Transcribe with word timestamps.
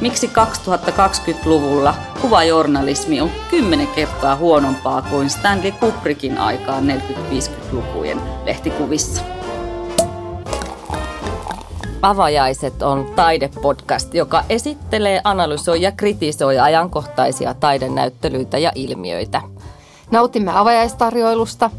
Miksi 0.00 0.26
2020-luvulla 0.26 1.94
kuvajournalismi 2.20 3.20
on 3.20 3.30
kymmenen 3.50 3.86
kertaa 3.86 4.36
huonompaa 4.36 5.02
kuin 5.02 5.30
Stanley 5.30 5.72
Kubrickin 5.72 6.38
aikaan 6.38 6.84
40-50-lukujen 6.88 8.20
lehtikuvissa? 8.44 9.22
Avajaiset 12.02 12.82
on 12.82 13.12
taidepodcast, 13.16 14.14
joka 14.14 14.44
esittelee, 14.48 15.20
analysoi 15.24 15.82
ja 15.82 15.92
kritisoi 15.92 16.58
ajankohtaisia 16.58 17.54
taidenäyttelyitä 17.54 18.58
ja 18.58 18.72
ilmiöitä. 18.74 19.42
Nautimme 20.10 20.52
avajaistarjoilusta 20.54 21.70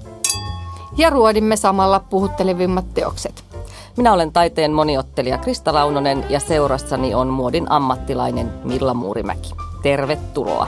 ja 0.97 1.09
ruodimme 1.09 1.55
samalla 1.55 1.99
puhuttelevimmat 1.99 2.85
teokset. 2.93 3.54
Minä 3.97 4.13
olen 4.13 4.31
taiteen 4.31 4.71
moniottelija 4.71 5.37
Krista 5.37 5.73
Launonen 5.73 6.25
ja 6.29 6.39
seurassani 6.39 7.13
on 7.13 7.27
muodin 7.27 7.71
ammattilainen 7.71 8.51
Milla 8.63 8.93
Muurimäki. 8.93 9.49
Tervetuloa. 9.83 10.67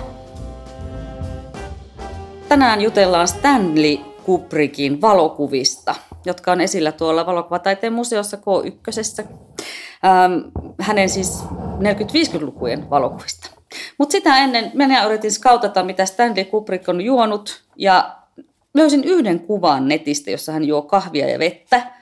Tänään 2.49 2.81
jutellaan 2.81 3.27
Stanley 3.27 3.97
Kubrickin 4.23 5.01
valokuvista, 5.01 5.95
jotka 6.25 6.51
on 6.51 6.61
esillä 6.61 6.91
tuolla 6.91 7.25
valokuvataiteen 7.25 7.93
museossa 7.93 8.37
K1. 8.37 9.25
Ähm, 10.05 10.33
hänen 10.79 11.09
siis 11.09 11.43
40-50-lukujen 11.79 12.89
valokuvista. 12.89 13.51
Mutta 13.97 14.11
sitä 14.11 14.37
ennen 14.37 14.71
minä 14.73 15.05
yritin 15.05 15.31
skautata, 15.31 15.83
mitä 15.83 16.05
Stanley 16.05 16.45
Kubrick 16.45 16.89
on 16.89 17.01
juonut, 17.01 17.63
ja 17.75 18.15
löysin 18.73 19.03
yhden 19.03 19.39
kuvan 19.39 19.87
netistä, 19.87 20.31
jossa 20.31 20.51
hän 20.51 20.63
juo 20.63 20.81
kahvia 20.81 21.29
ja 21.29 21.39
vettä– 21.39 21.81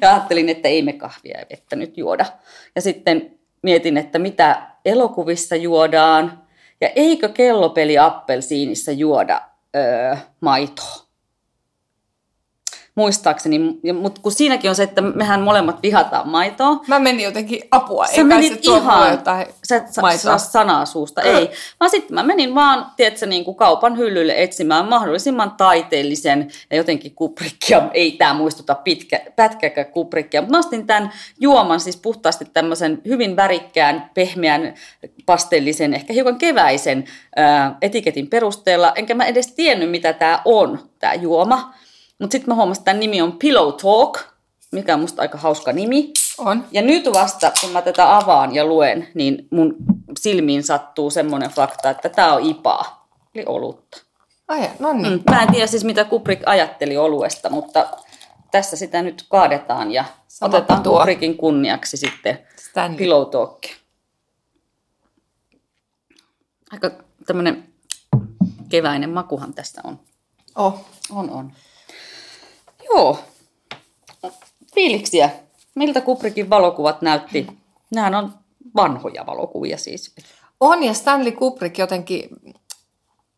ja 0.00 0.12
ajattelin, 0.12 0.48
että 0.48 0.68
ei 0.68 0.82
me 0.82 0.92
kahvia 0.92 1.38
ja 1.38 1.46
vettä 1.50 1.76
nyt 1.76 1.98
juoda. 1.98 2.26
Ja 2.74 2.82
sitten 2.82 3.38
mietin, 3.62 3.96
että 3.96 4.18
mitä 4.18 4.62
elokuvissa 4.84 5.56
juodaan 5.56 6.42
ja 6.80 6.88
eikö 6.96 7.28
kellopeli 7.28 7.98
appelsiinissa 7.98 8.92
juoda 8.92 9.42
öö, 9.76 10.16
maitoa 10.40 11.09
muistaakseni, 13.00 13.58
mutta 14.00 14.20
kun 14.20 14.32
siinäkin 14.32 14.70
on 14.70 14.76
se, 14.76 14.82
että 14.82 15.00
mehän 15.00 15.40
molemmat 15.40 15.82
vihataan 15.82 16.28
maitoa. 16.28 16.80
Mä 16.86 16.98
menin 16.98 17.24
jotenkin 17.24 17.62
apua, 17.70 18.06
sä 18.06 18.24
menit 18.24 18.64
se 18.64 18.70
ihan, 18.70 19.10
jotain 19.10 19.46
sä 19.68 19.76
et 19.76 19.92
saa 20.20 20.38
sanaa 20.38 20.86
suusta, 20.86 21.22
ei. 21.22 21.50
Vaan 21.80 21.90
sitten 21.90 22.14
mä 22.14 22.22
menin 22.22 22.54
vaan, 22.54 22.86
tiedätkö, 22.96 23.26
niin 23.26 23.44
kuin 23.44 23.56
kaupan 23.56 23.98
hyllylle 23.98 24.42
etsimään 24.42 24.84
mahdollisimman 24.84 25.50
taiteellisen 25.50 26.50
ja 26.70 26.76
jotenkin 26.76 27.14
kuprikkia, 27.14 27.82
ei 27.94 28.12
tämä 28.12 28.34
muistuta 28.34 28.74
pitkä, 28.74 29.20
pätkäkään 29.36 29.86
kuprikkia, 29.86 30.40
mutta 30.40 30.56
nostin 30.56 30.86
tämän 30.86 31.12
juoman 31.40 31.80
siis 31.80 31.96
puhtaasti 31.96 32.44
tämmöisen 32.52 33.02
hyvin 33.06 33.36
värikkään, 33.36 34.10
pehmeän, 34.14 34.74
pastellisen, 35.26 35.94
ehkä 35.94 36.12
hiukan 36.12 36.38
keväisen 36.38 37.04
ää, 37.36 37.76
etiketin 37.82 38.26
perusteella, 38.26 38.92
enkä 38.94 39.14
mä 39.14 39.24
edes 39.24 39.52
tiennyt, 39.52 39.90
mitä 39.90 40.12
tämä 40.12 40.42
on, 40.44 40.78
tämä 40.98 41.14
juoma. 41.14 41.74
Mutta 42.20 42.32
sitten 42.32 42.48
mä 42.50 42.54
huomasin, 42.54 42.80
että 42.80 42.84
tämän 42.84 43.00
nimi 43.00 43.22
on 43.22 43.32
Pillow 43.32 43.74
Talk, 43.82 44.18
mikä 44.72 44.94
on 44.94 45.00
musta 45.00 45.22
aika 45.22 45.38
hauska 45.38 45.72
nimi. 45.72 46.12
On. 46.38 46.64
Ja 46.72 46.82
nyt 46.82 47.04
vasta, 47.12 47.52
kun 47.60 47.70
mä 47.70 47.82
tätä 47.82 48.16
avaan 48.16 48.54
ja 48.54 48.64
luen, 48.64 49.08
niin 49.14 49.48
mun 49.50 49.76
silmiin 50.18 50.62
sattuu 50.62 51.10
semmoinen 51.10 51.50
fakta, 51.50 51.90
että 51.90 52.08
tämä 52.08 52.34
on 52.34 52.42
IPAa, 52.42 53.06
eli 53.34 53.44
olutta. 53.46 54.02
Ai, 54.48 54.70
no 54.78 54.92
niin. 54.92 55.12
Mm, 55.12 55.22
mä 55.30 55.42
en 55.42 55.52
tiedä 55.52 55.66
siis, 55.66 55.84
mitä 55.84 56.04
Kubrick 56.04 56.42
ajatteli 56.46 56.96
oluesta, 56.96 57.50
mutta 57.50 57.86
tässä 58.50 58.76
sitä 58.76 59.02
nyt 59.02 59.24
kaadetaan 59.28 59.92
ja 59.92 60.04
Sama 60.28 60.56
otetaan 60.56 60.82
tuo. 60.82 60.98
Kubrickin 60.98 61.36
kunniaksi 61.36 61.96
sitten 61.96 62.38
Stanley. 62.56 62.98
Pillow 62.98 63.30
Talk. 63.30 63.62
Aika 66.72 66.90
tämmöinen 67.26 67.64
keväinen 68.68 69.10
makuhan 69.10 69.54
tästä 69.54 69.80
on. 69.84 70.00
Oh. 70.54 70.86
On, 71.10 71.30
on. 71.30 71.52
Joo. 72.90 73.18
Fiiliksiä. 74.74 75.30
Miltä 75.74 76.00
Kubrickin 76.00 76.50
valokuvat 76.50 77.02
näytti? 77.02 77.46
Nämä 77.94 78.18
on 78.18 78.34
vanhoja 78.76 79.26
valokuvia 79.26 79.78
siis. 79.78 80.14
On 80.60 80.82
ja 80.82 80.94
Stanley 80.94 81.32
Kubrick 81.32 81.78
jotenkin, 81.78 82.28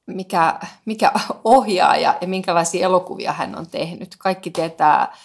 mikä, 0.06 0.60
mikä 0.84 1.12
ohjaaja 1.44 2.14
ja 2.20 2.28
minkälaisia 2.28 2.84
elokuvia 2.84 3.32
hän 3.32 3.58
on 3.58 3.66
tehnyt. 3.66 4.16
Kaikki 4.18 4.50
tietää 4.50 5.16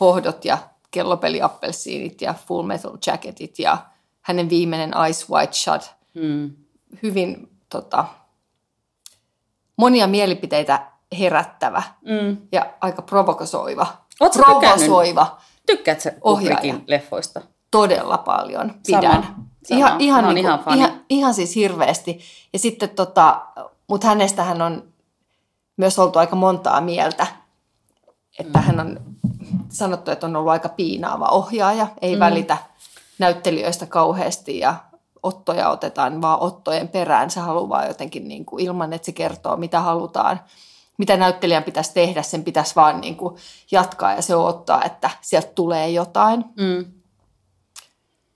hohdot 0.00 0.44
ja 0.44 0.58
kellopeliappelsiinit 0.90 2.22
ja 2.22 2.34
Full 2.34 2.62
Metal 2.62 2.96
Jacketit 3.06 3.58
ja 3.58 3.78
hänen 4.22 4.50
viimeinen 4.50 4.92
Ice 5.10 5.26
White 5.30 5.52
Shot. 5.52 5.90
Hmm. 6.20 6.50
Hyvin 7.02 7.48
tota, 7.68 8.04
monia 9.76 10.06
mielipiteitä 10.06 10.86
herättävä 11.18 11.82
mm. 12.04 12.36
ja 12.52 12.66
aika 12.80 13.02
provokasoiva. 13.02 13.86
Oletko 14.20 14.42
provosoiva 14.42 15.38
Tykkäätkö 15.66 16.10
Kubrickin 16.20 16.84
leffoista? 16.86 17.40
Todella 17.70 18.18
paljon. 18.18 18.74
Pidän. 18.86 19.22
Sama. 19.22 19.46
Sama. 19.68 19.78
Ihan, 19.78 20.00
ihan, 20.00 20.24
no, 20.24 20.32
niin 20.32 20.46
kuin, 20.64 20.76
ihan, 20.76 21.00
ihan 21.08 21.34
siis 21.34 21.56
hirveästi. 21.56 22.20
Ja 22.52 22.58
sitten 22.58 22.88
tota, 22.88 23.46
mutta 23.88 24.06
hänestähän 24.06 24.62
on 24.62 24.84
myös 25.76 25.98
oltu 25.98 26.18
aika 26.18 26.36
montaa 26.36 26.80
mieltä. 26.80 27.26
Että 28.38 28.58
mm. 28.58 28.64
hän 28.64 28.80
on 28.80 29.00
sanottu, 29.68 30.10
että 30.10 30.26
on 30.26 30.36
ollut 30.36 30.52
aika 30.52 30.68
piinaava 30.68 31.28
ohjaaja. 31.28 31.86
Ei 32.02 32.14
mm. 32.14 32.20
välitä 32.20 32.56
näyttelijöistä 33.18 33.86
kauheasti 33.86 34.58
ja 34.58 34.74
ottoja 35.22 35.70
otetaan 35.70 36.22
vaan 36.22 36.40
ottojen 36.40 36.88
perään. 36.88 37.30
Se 37.30 37.40
haluaa 37.40 37.86
jotenkin 37.86 38.28
niin 38.28 38.44
kuin, 38.44 38.64
ilman, 38.64 38.92
että 38.92 39.06
se 39.06 39.12
kertoo, 39.12 39.56
mitä 39.56 39.80
halutaan 39.80 40.40
mitä 40.98 41.16
näyttelijän 41.16 41.64
pitäisi 41.64 41.94
tehdä, 41.94 42.22
sen 42.22 42.44
pitäisi 42.44 42.76
vaan 42.76 43.00
niin 43.00 43.16
kuin 43.16 43.36
jatkaa 43.70 44.12
ja 44.12 44.22
se 44.22 44.36
ottaa, 44.36 44.84
että 44.84 45.10
sieltä 45.20 45.48
tulee 45.54 45.90
jotain. 45.90 46.44
Mm. 46.60 46.84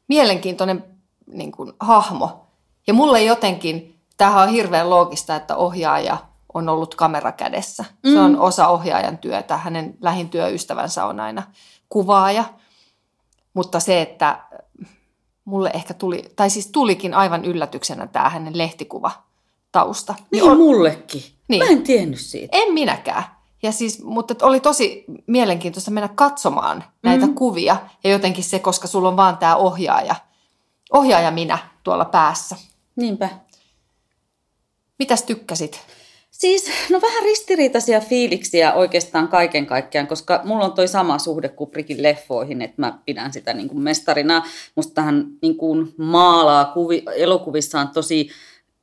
Mielenkiintoinen 0.09 0.85
niin 1.27 1.53
kuin, 1.53 1.73
hahmo. 1.81 2.47
Ja 2.87 2.95
mulle 2.95 3.23
jotenkin, 3.23 4.01
tämähän 4.17 4.43
on 4.43 4.49
hirveän 4.49 4.91
loogista, 4.91 5.37
että 5.37 5.57
ohjaaja 5.57 6.19
on 6.55 6.69
ollut 6.69 6.95
kamera 6.95 7.33
kädessä. 7.33 7.85
Mm. 8.03 8.13
Se 8.13 8.21
on 8.21 8.41
osa 8.41 8.69
ohjaajan 8.69 9.19
työtä. 9.19 9.57
Hänen 9.57 9.97
lähin 10.01 10.29
työystävänsä 10.29 11.05
on 11.05 11.21
aina 11.21 11.43
kuvaaja. 11.89 12.45
Mutta 13.55 13.81
se, 13.81 14.03
että 14.03 14.41
mulle 15.45 15.71
ehkä 15.75 15.95
tuli, 15.95 16.33
tai 16.37 16.51
siis 16.51 16.67
tulikin 16.67 17.15
aivan 17.15 17.45
yllätyksenä 17.45 18.07
tämä 18.07 18.29
hänen 18.29 18.59
lehtikuva 18.59 19.11
tausta. 19.73 20.15
Niin, 20.19 20.27
niin 20.31 20.51
on, 20.51 20.57
mullekin. 20.57 21.23
Niin. 21.49 21.65
Mä 21.65 21.71
en 21.71 21.83
tiennyt 21.83 22.21
siitä. 22.21 22.57
En 22.57 22.73
minäkään. 22.73 23.25
Ja 23.63 23.73
siis, 23.73 24.03
mutta 24.03 24.47
oli 24.47 24.61
tosi 24.61 25.05
mielenkiintoista 25.27 25.91
mennä 25.91 26.09
katsomaan 26.09 26.85
näitä 27.03 27.27
mm-hmm. 27.27 27.35
kuvia. 27.35 27.77
Ja 28.05 28.11
jotenkin 28.11 28.45
se, 28.45 28.59
koska 28.59 28.89
sulla 28.89 29.09
on 29.09 29.17
vaan 29.17 29.39
tämä 29.39 29.57
ohjaaja, 29.57 30.15
ohjaaja 30.93 31.31
minä 31.31 31.59
tuolla 31.85 32.05
päässä. 32.05 32.57
Niinpä. 32.97 33.29
Mitäs 34.99 35.23
tykkäsit? 35.23 35.81
Siis, 36.31 36.71
no 36.91 37.01
vähän 37.01 37.23
ristiriitaisia 37.23 38.01
fiiliksiä 38.01 38.75
oikeastaan 38.75 39.29
kaiken 39.29 39.67
kaikkiaan, 39.67 40.07
koska 40.07 40.41
mulla 40.45 40.65
on 40.65 40.73
toi 40.73 40.89
sama 40.89 41.19
suhde 41.19 41.49
Kubrikin 41.49 42.03
leffoihin, 42.03 42.63
että 42.63 42.83
mä 42.83 42.99
pidän 43.05 43.33
sitä 43.33 43.55
niin 43.55 43.69
kuin 43.69 43.83
mestarina. 43.83 44.43
Musta 44.75 45.03
hän 45.03 45.27
niin 45.43 45.57
kuin 45.57 45.95
maalaa 45.99 46.65
kuvi, 46.65 47.03
elokuvissaan 47.17 47.89
tosi 47.89 48.31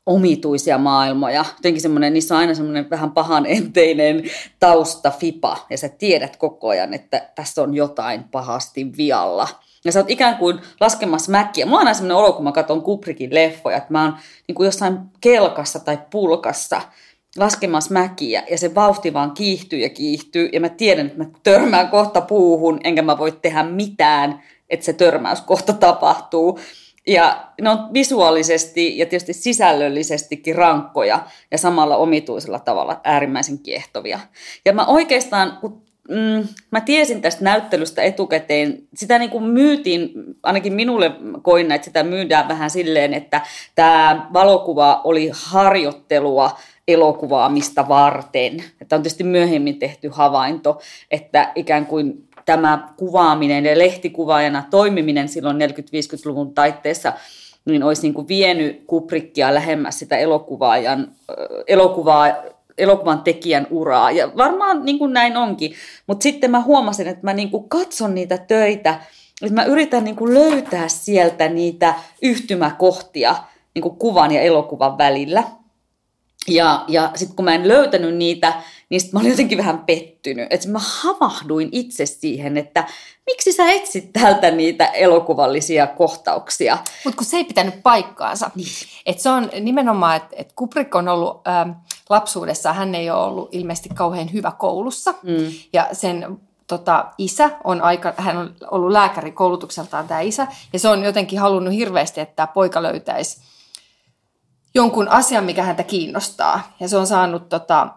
omituisia 0.07 0.77
maailmoja. 0.77 1.45
Jotenkin 1.57 1.81
semmoinen, 1.81 2.13
niissä 2.13 2.35
on 2.35 2.41
aina 2.41 2.53
semmoinen 2.53 2.89
vähän 2.89 3.11
pahan 3.11 3.45
enteinen 3.45 4.23
tausta 4.59 5.11
fipa, 5.11 5.57
ja 5.69 5.77
sä 5.77 5.89
tiedät 5.89 6.37
koko 6.37 6.69
ajan, 6.69 6.93
että 6.93 7.29
tässä 7.35 7.61
on 7.61 7.73
jotain 7.73 8.23
pahasti 8.23 8.97
vialla. 8.97 9.47
Ja 9.85 9.91
sä 9.91 9.99
oot 9.99 10.09
ikään 10.09 10.37
kuin 10.37 10.59
laskemassa 10.79 11.31
mäkkiä. 11.31 11.65
Mulla 11.65 11.77
on 11.77 11.87
aina 11.87 11.93
semmoinen 11.93 12.17
olo, 12.17 12.33
kun 12.33 12.43
mä 12.43 12.51
katson 12.51 12.81
Kubrikin 12.81 13.35
leffoja, 13.35 13.77
että 13.77 13.91
mä 13.93 14.03
oon 14.03 14.17
niin 14.47 14.55
kuin 14.55 14.65
jossain 14.65 14.99
kelkassa 15.21 15.79
tai 15.79 15.97
pulkassa 16.11 16.81
laskemassa 17.37 17.93
mäkiä, 17.93 18.43
ja 18.49 18.57
se 18.57 18.75
vauhti 18.75 19.13
vaan 19.13 19.31
kiihtyy 19.31 19.79
ja 19.79 19.89
kiihtyy, 19.89 20.49
ja 20.53 20.59
mä 20.59 20.69
tiedän, 20.69 21.05
että 21.05 21.17
mä 21.17 21.29
törmään 21.43 21.89
kohta 21.89 22.21
puuhun, 22.21 22.79
enkä 22.83 23.01
mä 23.01 23.17
voi 23.17 23.31
tehdä 23.31 23.63
mitään, 23.63 24.43
että 24.69 24.85
se 24.85 24.93
törmäys 24.93 25.41
kohta 25.41 25.73
tapahtuu. 25.73 26.59
Ja 27.07 27.47
ne 27.61 27.69
on 27.69 27.93
visuaalisesti 27.93 28.97
ja 28.97 29.05
tietysti 29.05 29.33
sisällöllisestikin 29.33 30.55
rankkoja 30.55 31.19
ja 31.51 31.57
samalla 31.57 31.97
omituisella 31.97 32.59
tavalla 32.59 33.01
äärimmäisen 33.03 33.59
kiehtovia. 33.59 34.19
Ja 34.65 34.73
mä 34.73 34.85
oikeastaan, 34.85 35.57
kun 35.61 35.81
mm, 36.09 36.47
mä 36.71 36.81
tiesin 36.81 37.21
tästä 37.21 37.43
näyttelystä 37.43 38.01
etukäteen, 38.01 38.83
sitä 38.95 39.19
niin 39.19 39.29
kuin 39.29 39.43
myytiin, 39.43 40.11
ainakin 40.43 40.73
minulle 40.73 41.11
koin, 41.41 41.71
että 41.71 41.85
sitä 41.85 42.03
myydään 42.03 42.47
vähän 42.47 42.69
silleen, 42.69 43.13
että 43.13 43.41
tämä 43.75 44.29
valokuva 44.33 45.01
oli 45.03 45.31
harjoittelua 45.33 46.57
elokuvaamista 46.87 47.87
varten. 47.87 48.63
Että 48.81 48.95
on 48.95 49.01
tietysti 49.01 49.23
myöhemmin 49.23 49.79
tehty 49.79 50.09
havainto, 50.09 50.79
että 51.11 51.51
ikään 51.55 51.85
kuin 51.85 52.27
tämä 52.47 52.87
kuvaaminen 52.97 53.65
ja 53.65 53.77
lehtikuvaajana 53.77 54.63
toimiminen 54.69 55.29
silloin 55.29 55.57
40-50-luvun 55.57 56.53
taitteessa 56.53 57.13
niin 57.65 57.83
olisi 57.83 58.01
niin 58.01 58.13
kuin 58.13 58.27
vienyt 58.27 58.83
Kubrickia 58.87 59.53
lähemmäs 59.53 59.99
sitä 59.99 60.17
elokuvaajan, 60.17 61.11
elokuvaa, 61.67 62.27
elokuvan 62.77 63.21
tekijän 63.21 63.67
uraa. 63.69 64.11
Ja 64.11 64.31
varmaan 64.37 64.85
niin 64.85 64.99
kuin 64.99 65.13
näin 65.13 65.37
onkin. 65.37 65.73
Mutta 66.07 66.23
sitten 66.23 66.51
mä 66.51 66.61
huomasin, 66.61 67.07
että 67.07 67.23
mä 67.23 67.33
niin 67.33 67.51
kuin 67.51 67.69
katson 67.69 68.15
niitä 68.15 68.37
töitä, 68.37 68.99
että 69.41 69.55
mä 69.55 69.63
yritän 69.63 70.03
niin 70.03 70.15
kuin 70.15 70.33
löytää 70.33 70.87
sieltä 70.87 71.49
niitä 71.49 71.93
yhtymäkohtia 72.21 73.35
niin 73.73 73.83
kuin 73.83 73.95
kuvan 73.95 74.31
ja 74.31 74.41
elokuvan 74.41 74.97
välillä. 74.97 75.43
Ja, 76.47 76.85
ja 76.87 77.11
sitten 77.15 77.35
kun 77.35 77.45
mä 77.45 77.55
en 77.55 77.67
löytänyt 77.67 78.15
niitä, 78.15 78.53
niin 78.89 79.01
sit 79.01 79.13
mä 79.13 79.19
olin 79.19 79.31
jotenkin 79.31 79.57
vähän 79.57 79.79
pettynyt. 79.79 80.47
Että 80.49 80.69
mä 80.69 80.79
havahduin 80.81 81.69
itse 81.71 82.05
siihen, 82.05 82.57
että 82.57 82.87
miksi 83.25 83.51
sä 83.51 83.71
etsit 83.71 84.13
täältä 84.13 84.51
niitä 84.51 84.85
elokuvallisia 84.85 85.87
kohtauksia. 85.87 86.77
Mutta 87.05 87.17
kun 87.17 87.25
se 87.25 87.37
ei 87.37 87.43
pitänyt 87.43 87.83
paikkaansa. 87.83 88.51
Niin. 88.55 88.67
Et 89.05 89.19
se 89.19 89.29
on 89.29 89.49
nimenomaan, 89.59 90.15
että 90.15 90.35
et 90.35 90.53
Kubrick 90.55 90.95
on 90.95 91.07
ollut 91.07 91.47
äh, 91.47 91.75
lapsuudessa, 92.09 92.73
hän 92.73 92.95
ei 92.95 93.09
ole 93.09 93.23
ollut 93.23 93.49
ilmeisesti 93.51 93.89
kauhean 93.89 94.33
hyvä 94.33 94.51
koulussa. 94.51 95.13
Mm. 95.23 95.51
Ja 95.73 95.87
sen 95.91 96.39
tota, 96.67 97.05
isä 97.17 97.49
on 97.63 97.81
aika, 97.81 98.13
hän 98.17 98.37
on 98.37 98.55
ollut 98.71 98.91
lääkäri 98.91 99.31
koulutukseltaan 99.31 100.07
tämä 100.07 100.19
isä, 100.19 100.47
ja 100.73 100.79
se 100.79 100.89
on 100.89 101.03
jotenkin 101.03 101.39
halunnut 101.39 101.73
hirveästi, 101.73 102.21
että 102.21 102.35
tämä 102.35 102.47
poika 102.47 102.83
löytäisi 102.83 103.41
jonkun 104.75 105.07
asian, 105.07 105.43
mikä 105.43 105.63
häntä 105.63 105.83
kiinnostaa. 105.83 106.75
Ja 106.79 106.87
se 106.87 106.97
on 106.97 107.07
saanut 107.07 107.49
tota, 107.49 107.87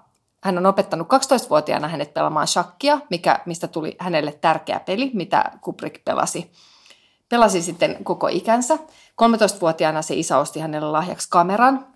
hän 0.41 0.59
on 0.59 0.67
opettanut 0.67 1.09
12-vuotiaana 1.09 1.89
hänet 1.89 2.15
pelaamaan 2.15 2.47
shakkia, 2.47 3.01
mikä, 3.11 3.41
mistä 3.47 3.69
tuli 3.69 3.97
hänelle 3.99 4.33
tärkeä 4.33 4.81
peli, 4.81 5.11
mitä 5.15 5.51
Kubrick 5.61 6.05
pelasi, 6.05 6.53
pelasi 7.29 7.63
sitten 7.63 8.05
koko 8.05 8.29
ikänsä. 8.29 8.79
13-vuotiaana 9.23 10.03
se 10.03 10.15
isä 10.15 10.39
osti 10.39 10.61
hänelle 10.61 10.91
lahjaksi 10.91 11.29
kameran. 11.31 11.87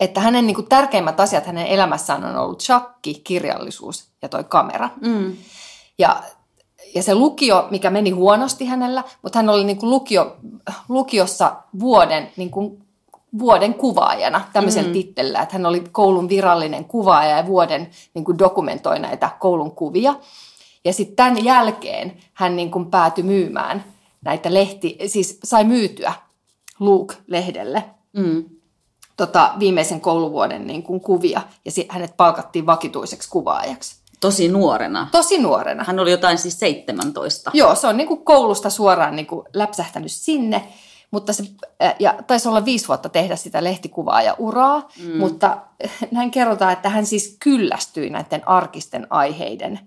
Että 0.00 0.20
hänen 0.20 0.46
niin 0.46 0.54
kuin, 0.54 0.68
tärkeimmät 0.68 1.20
asiat 1.20 1.46
hänen 1.46 1.66
elämässään 1.66 2.24
on 2.24 2.36
ollut 2.36 2.60
shakki, 2.60 3.14
kirjallisuus 3.14 4.08
ja 4.22 4.28
toi 4.28 4.44
kamera. 4.44 4.90
Mm. 5.00 5.36
Ja, 5.98 6.22
ja 6.94 7.02
se 7.02 7.14
lukio, 7.14 7.68
mikä 7.70 7.90
meni 7.90 8.10
huonosti 8.10 8.64
hänellä, 8.64 9.04
mutta 9.22 9.38
hän 9.38 9.48
oli 9.48 9.64
niin 9.64 9.76
kuin 9.76 9.90
lukio, 9.90 10.36
lukiossa 10.88 11.56
vuoden 11.80 12.32
niin 12.36 12.50
kuin 12.50 12.83
vuoden 13.38 13.74
kuvaajana 13.74 14.40
tämmöisellä 14.52 14.88
mm. 14.88 14.92
tittelillä, 14.92 15.40
että 15.40 15.54
hän 15.54 15.66
oli 15.66 15.84
koulun 15.92 16.28
virallinen 16.28 16.84
kuvaaja 16.84 17.36
ja 17.36 17.46
vuoden 17.46 17.90
niin 18.14 18.24
kuin 18.24 18.38
dokumentoi 18.38 18.98
näitä 18.98 19.30
koulun 19.40 19.70
kuvia. 19.70 20.14
Ja 20.84 20.92
sitten 20.92 21.16
tämän 21.16 21.44
jälkeen 21.44 22.16
hän 22.32 22.56
niin 22.56 22.70
kuin 22.70 22.90
päätyi 22.90 23.24
myymään 23.24 23.84
näitä 24.24 24.54
lehti, 24.54 24.98
siis 25.06 25.38
sai 25.44 25.64
myytyä 25.64 26.12
Luke-lehdelle 26.80 27.84
mm. 28.12 28.44
tota, 29.16 29.54
viimeisen 29.58 30.00
kouluvuoden 30.00 30.66
niin 30.66 30.82
kuin 30.82 31.00
kuvia 31.00 31.42
ja 31.64 31.72
hänet 31.88 32.16
palkattiin 32.16 32.66
vakituiseksi 32.66 33.28
kuvaajaksi. 33.28 33.96
Tosi 34.20 34.48
nuorena. 34.48 35.08
Tosi 35.12 35.38
nuorena. 35.38 35.84
Hän 35.84 36.00
oli 36.00 36.10
jotain 36.10 36.38
siis 36.38 36.60
17. 36.60 37.50
Joo, 37.54 37.74
se 37.74 37.86
on 37.86 37.96
niin 37.96 38.08
kuin 38.08 38.24
koulusta 38.24 38.70
suoraan 38.70 39.16
niin 39.16 39.26
kuin 39.26 39.46
läpsähtänyt 39.54 40.12
sinne. 40.12 40.68
Mutta 41.14 41.32
se, 41.32 41.44
ja 41.98 42.14
taisi 42.26 42.48
olla 42.48 42.64
viisi 42.64 42.88
vuotta 42.88 43.08
tehdä 43.08 43.36
sitä 43.36 43.64
lehtikuvaa 43.64 44.22
ja 44.22 44.34
uraa, 44.38 44.88
mm. 45.02 45.16
mutta 45.16 45.58
näin 46.10 46.30
kerrotaan, 46.30 46.72
että 46.72 46.88
hän 46.88 47.06
siis 47.06 47.36
kyllästyi 47.40 48.10
näiden 48.10 48.48
arkisten 48.48 49.06
aiheiden 49.10 49.80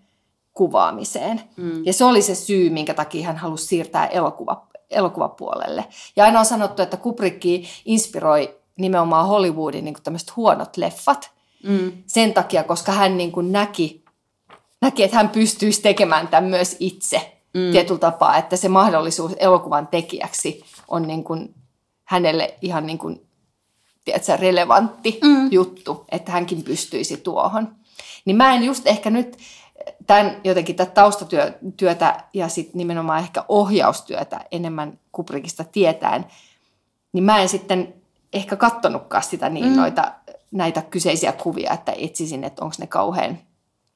kuvaamiseen. 0.53 1.41
Mm. 1.57 1.85
Ja 1.85 1.94
se 1.94 2.06
oli 2.06 2.21
se 2.21 2.35
syy, 2.35 2.69
minkä 2.69 2.94
takia 2.94 3.27
hän 3.27 3.38
halusi 3.38 3.65
siirtää 3.65 4.07
elokuva, 4.07 4.68
elokuvapuolelle. 4.89 5.85
Ja 6.15 6.25
aina 6.25 6.39
on 6.39 6.45
sanottu, 6.45 6.81
että 6.81 6.97
Kubricki 6.97 7.68
inspiroi 7.85 8.56
nimenomaan 8.77 9.27
Hollywoodin 9.27 9.85
niin 9.85 9.95
tämmöiset 10.03 10.35
huonot 10.35 10.77
leffat 10.77 11.31
mm. 11.63 11.91
sen 12.06 12.33
takia, 12.33 12.63
koska 12.63 12.91
hän 12.91 13.18
niin 13.18 13.31
kuin 13.31 13.51
näki, 13.51 14.06
näki, 14.81 15.03
että 15.03 15.18
hän 15.18 15.29
pystyisi 15.29 15.81
tekemään 15.81 16.27
tämän 16.27 16.50
myös 16.50 16.75
itse 16.79 17.37
mm. 17.54 17.72
tietyllä 17.72 18.00
tapaa, 18.00 18.38
että 18.38 18.56
se 18.56 18.70
mahdollisuus 18.70 19.32
elokuvan 19.40 19.88
tekijäksi 19.88 20.64
on 20.88 21.08
niin 21.08 21.24
kuin 21.24 21.56
hänelle 22.04 22.54
ihan 22.62 22.86
niin 22.86 22.98
kuin, 22.98 23.28
tiedätkö, 24.06 24.38
relevantti 24.38 25.20
mm. 25.24 25.52
juttu, 25.52 26.06
että 26.12 26.32
hänkin 26.32 26.64
pystyisi 26.64 27.18
tuohon. 27.18 27.76
Niin 28.26 28.36
mä 28.38 28.54
en 28.54 28.64
just 28.64 28.88
ehkä 28.88 29.10
nyt 29.10 29.38
tämän 30.08 30.42
jotenkin 30.44 30.76
tätä 30.76 30.92
taustatyötä 30.92 32.24
ja 32.34 32.48
sitten 32.48 32.78
nimenomaan 32.78 33.20
ehkä 33.20 33.46
ohjaustyötä 33.48 34.40
enemmän 34.52 35.00
Kubrickista 35.12 35.64
tietäen, 35.64 36.26
niin 37.14 37.24
mä 37.24 37.42
en 37.42 37.50
sitten 37.50 37.94
ehkä 38.34 38.56
kattonutkaan 38.56 39.24
sitä 39.24 39.50
niin 39.50 39.66
mm. 39.66 39.76
noita, 39.76 40.12
näitä 40.52 40.82
kyseisiä 40.82 41.32
kuvia, 41.32 41.74
että 41.74 41.94
etsisin, 41.98 42.44
että 42.44 42.64
onko 42.64 42.76
ne 42.80 42.88
kauhean 42.88 43.38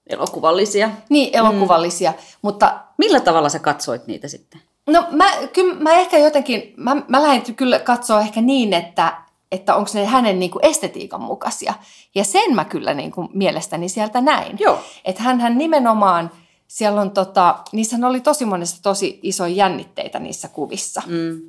Elokuvallisia. 0.08 0.90
Niin, 1.10 1.36
elokuvallisia. 1.36 2.12
Mm. 2.12 2.18
Mutta 2.42 2.80
Millä 3.02 3.20
tavalla 3.20 3.50
sä 3.50 3.60
katsoit 3.60 4.08
niitä 4.08 4.28
sitten? 4.28 4.62
No 4.88 5.08
mä, 5.12 5.26
kyllä 5.54 5.76
mä 5.76 5.92
ehkä 5.94 6.18
jotenkin, 6.18 6.74
mä, 6.78 6.96
mä 7.08 7.24
lähdin 7.24 7.56
kyllä 7.56 7.80
katsoa 7.80 8.22
ehkä 8.22 8.42
niin, 8.42 8.74
että, 8.74 9.18
että 9.52 9.76
onko 9.76 9.92
ne 9.94 10.06
hänen 10.06 10.40
niin 10.40 10.52
kuin 10.52 10.66
estetiikan 10.66 11.22
mukaisia. 11.22 11.74
Ja 12.16 12.24
sen 12.24 12.56
mä 12.56 12.66
kyllä 12.66 12.94
niin 12.94 13.12
kuin 13.12 13.30
mielestäni 13.34 13.90
sieltä 13.90 14.22
näin. 14.22 14.58
Joo. 14.60 14.80
Että 15.06 15.24
hän 15.24 15.58
nimenomaan, 15.58 16.32
siellä 16.68 17.02
on 17.02 17.12
tota, 17.12 17.60
niissä 17.72 17.98
oli 18.08 18.22
tosi 18.22 18.46
monessa 18.46 18.84
tosi 18.84 19.20
isoja 19.24 19.54
jännitteitä 19.54 20.20
niissä 20.20 20.48
kuvissa. 20.48 21.02
Mm. 21.06 21.42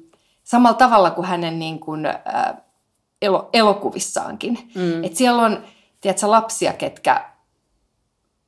Samalla 0.45 0.77
tavalla 0.77 1.11
kuin 1.11 1.27
hänen 1.27 1.59
niin 1.59 1.81
kuin, 1.81 2.07
äh, 2.07 2.15
elo, 3.23 3.49
elokuvissaankin. 3.53 4.59
Mm. 4.75 5.05
Että 5.05 5.19
siellä 5.19 5.43
on, 5.43 5.65
tiedätkö, 6.01 6.31
lapsia, 6.31 6.73
ketkä 6.73 7.32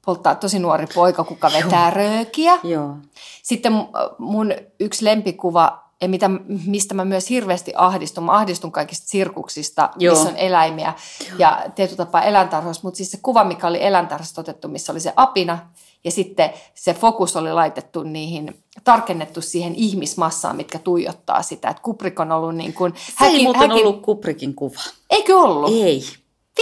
polttaa 0.05 0.35
tosi 0.35 0.59
nuori 0.59 0.87
poika, 0.95 1.25
kuka 1.25 1.51
vetää 1.53 1.89
Joo. 1.89 1.97
röökiä. 1.97 2.59
Joo. 2.63 2.97
Sitten 3.43 3.73
mun 4.19 4.53
yksi 4.81 5.05
lempikuva, 5.05 5.85
ja 6.01 6.09
mitä, 6.09 6.31
mistä 6.67 6.95
mä 6.95 7.05
myös 7.05 7.31
hirveästi 7.31 7.73
ahdistun, 7.77 8.25
mä 8.25 8.33
ahdistun 8.33 8.73
kaikista 8.73 9.07
sirkuksista, 9.09 9.91
Joo. 9.99 10.15
missä 10.15 10.29
on 10.29 10.37
eläimiä 10.37 10.95
Joo. 11.29 11.39
ja 11.39 11.65
tietyllä 11.75 12.05
tapaa 12.05 12.23
eläintarhoissa, 12.23 12.83
mutta 12.85 12.97
siis 12.97 13.11
se 13.11 13.19
kuva, 13.23 13.45
mikä 13.45 13.67
oli 13.67 13.85
eläintarhassa 13.85 14.41
otettu, 14.41 14.69
missä 14.69 14.93
oli 14.93 15.01
se 15.01 15.13
apina, 15.17 15.59
ja 16.05 16.11
sitten 16.11 16.51
se 16.75 16.95
fokus 16.95 17.37
oli 17.37 17.53
laitettu 17.53 18.03
niihin, 18.03 18.63
tarkennettu 18.85 19.41
siihen 19.41 19.75
ihmismassaan, 19.75 20.57
mitkä 20.57 20.79
tuijottaa 20.79 21.43
sitä. 21.43 21.69
Että 21.69 21.83
Kubrick 21.83 22.21
on 22.21 22.33
ollut 22.33 22.55
niin 22.55 22.73
kuin... 22.73 22.95
Se 22.97 23.13
häkin, 23.17 23.37
ei 23.37 23.43
muuten 23.43 23.71
häkin... 23.71 23.87
ollut 23.87 24.03
Kubrickin 24.03 24.55
kuva. 24.55 24.81
Eikö 25.11 25.39
ollut? 25.39 25.73
Ei. 25.73 26.03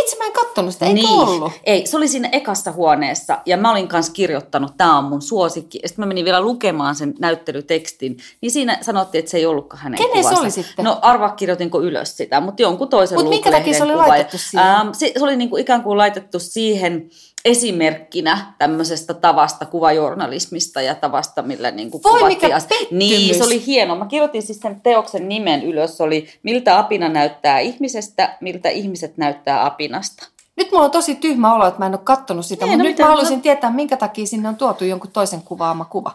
Vitsi, 0.01 0.19
mä 0.19 0.25
en 0.25 0.33
kattonut 0.33 0.73
sitä, 0.73 0.87
eikö 0.87 1.01
niin. 1.01 1.11
ollut? 1.11 1.53
Ei, 1.65 1.87
se 1.87 1.97
oli 1.97 2.09
siinä 2.09 2.29
ekassa 2.33 2.73
huoneessa 2.73 3.39
ja 3.47 3.57
mä 3.57 3.71
olin 3.71 3.89
kanssa 3.89 4.13
kirjoittanut, 4.13 4.77
tämä 4.77 4.99
on 4.99 5.05
mun 5.05 5.23
suosikki. 5.23 5.79
Ja 5.83 5.89
sitten 5.89 6.03
mä 6.03 6.07
menin 6.07 6.25
vielä 6.25 6.41
lukemaan 6.41 6.95
sen 6.95 7.15
näyttelytekstin, 7.19 8.17
niin 8.41 8.51
siinä 8.51 8.79
sanottiin, 8.81 9.19
että 9.19 9.31
se 9.31 9.37
ei 9.37 9.47
ollutkaan 9.47 9.83
hänen 9.83 9.99
Kenen 9.99 10.13
kuvansa. 10.13 10.35
se 10.35 10.41
oli 10.41 10.51
sitten? 10.51 10.85
No 10.85 10.99
arva 11.03 11.29
kirjoitinko 11.29 11.83
ylös 11.83 12.17
sitä, 12.17 12.41
mutta 12.41 12.63
jonkun 12.63 12.89
toisen 12.89 13.19
Mutta 13.19 13.31
minkä 13.31 13.51
takia 13.51 13.75
se 13.75 13.83
oli 13.83 13.93
kuva. 13.93 14.09
laitettu 14.09 14.39
siihen? 14.39 14.67
Ähm, 14.69 14.89
se, 14.93 15.13
se 15.19 15.25
oli 15.25 15.37
niinku 15.37 15.57
ikään 15.57 15.83
kuin 15.83 15.99
laitettu 15.99 16.39
siihen 16.39 17.11
esimerkkinä 17.45 18.55
tämmöisestä 18.59 19.15
tavasta, 19.15 19.67
kuvajournalismista 19.67 20.83
ja 20.83 20.95
tavasta, 20.95 21.43
millä 21.43 21.71
niin 21.71 21.91
kuin 21.91 22.03
Voi 22.03 22.29
mikä 22.29 22.61
Niin, 22.91 23.35
se 23.35 23.45
oli 23.45 23.67
hieno. 23.67 23.97
Mä 23.97 24.07
kirjoitin 24.07 24.43
siis 24.43 24.61
sen 24.61 24.81
teoksen 24.81 25.29
nimen 25.29 25.63
ylös. 25.63 25.97
Se 25.97 26.03
oli 26.03 26.29
Miltä 26.43 26.79
apina 26.79 27.09
näyttää 27.09 27.59
ihmisestä, 27.59 28.37
miltä 28.41 28.69
ihmiset 28.69 29.17
näyttää 29.17 29.67
apinasta. 29.83 30.27
Nyt 30.57 30.73
mulla 30.73 30.85
on 30.85 30.91
tosi 30.91 31.15
tyhmä 31.15 31.55
olo, 31.55 31.67
että 31.67 31.79
mä 31.79 31.87
en 31.87 31.95
ole 31.95 32.01
kattonut 32.05 32.47
sitä, 32.47 32.65
niin, 32.65 32.71
mutta 32.73 32.85
no 32.85 32.89
nyt 32.89 32.99
mä 32.99 33.07
haluaisin 33.07 33.37
no... 33.37 33.43
tietää, 33.43 33.71
minkä 33.71 33.97
takia 33.97 34.27
sinne 34.27 34.49
on 34.49 34.57
tuotu 34.57 34.85
jonkun 34.85 35.11
toisen 35.11 35.43
kuvaama 35.43 35.85
kuva. 35.85 36.13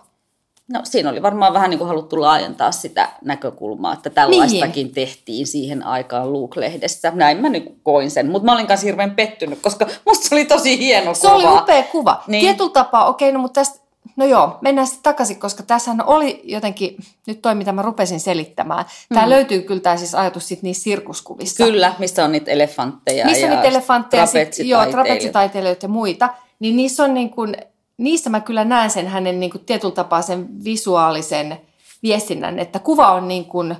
No 0.74 0.80
siinä 0.84 1.10
oli 1.10 1.22
varmaan 1.22 1.54
vähän 1.54 1.70
niin 1.70 1.78
kuin 1.78 1.88
haluttu 1.88 2.22
laajentaa 2.22 2.72
sitä 2.72 3.10
näkökulmaa, 3.26 3.94
että 3.94 4.10
tällaistakin 4.10 4.86
niin. 4.86 4.94
tehtiin 4.94 5.48
siihen 5.48 5.84
aikaan 5.84 6.34
Luke-lehdessä. 6.34 7.12
Näin 7.16 7.38
mä 7.38 7.50
nyt 7.50 7.76
koin 7.84 8.12
sen, 8.12 8.32
mutta 8.32 8.46
mä 8.46 8.54
olin 8.54 8.68
kanssa 8.68 8.86
hirveän 8.86 9.16
pettynyt, 9.16 9.60
koska 9.62 9.88
musta 10.06 10.28
se 10.28 10.36
oli 10.36 10.46
tosi 10.46 10.80
hieno 10.80 11.14
se 11.14 11.28
kuva. 11.28 11.42
Se 11.42 11.48
oli 11.48 11.58
upea 11.62 11.84
kuva. 11.84 12.24
Niin. 12.28 12.42
Tietyllä 12.42 12.70
tapaa, 12.70 13.08
okei, 13.08 13.32
no 13.32 13.40
mutta 13.40 13.62
tästä, 13.62 13.80
no 14.18 14.26
joo, 14.26 14.58
mennään 14.62 14.88
sitten 14.88 15.04
takaisin, 15.04 15.40
koska 15.40 15.64
tässä 15.64 15.92
oli 16.06 16.42
jotenkin, 16.44 16.98
nyt 17.28 17.42
toi 17.42 17.56
mitä 17.56 17.72
mä 17.72 17.82
rupesin 17.82 18.20
selittämään. 18.20 18.86
Tämä 19.10 19.26
mm. 19.26 19.30
löytyy 19.30 19.62
kyllä 19.62 19.82
tämä 19.82 19.98
siis 19.98 20.16
ajatus 20.16 20.48
sitten 20.48 20.68
niissä 20.68 20.84
sirkuskuvissa. 20.84 21.64
Kyllä, 21.64 21.94
missä 22.00 22.26
on 22.26 22.32
niitä 22.32 22.52
elefantteja 22.52 23.26
missä 23.26 23.46
ja 23.46 23.50
niitä 23.50 23.64
elefantteja, 23.68 24.26
sit, 24.26 24.60
joo, 24.60 24.86
trapetsitaiteilijoita 24.86 25.86
ja 25.86 25.90
muita. 25.90 26.30
Niin 26.60 26.76
niissä 26.76 27.04
on 27.04 27.14
niin 27.14 27.30
kuin, 27.30 27.56
niissä 27.98 28.30
mä 28.30 28.40
kyllä 28.40 28.66
näen 28.66 28.90
sen 28.90 29.08
hänen 29.08 29.40
niin 29.40 29.52
kuin 29.52 29.66
tietyllä 29.66 29.94
tapaa 29.94 30.22
sen 30.22 30.64
visuaalisen 30.64 31.62
viestinnän, 32.04 32.60
että 32.60 32.80
kuva 32.80 33.12
on 33.12 33.28
niin 33.28 33.46
kuin, 33.46 33.76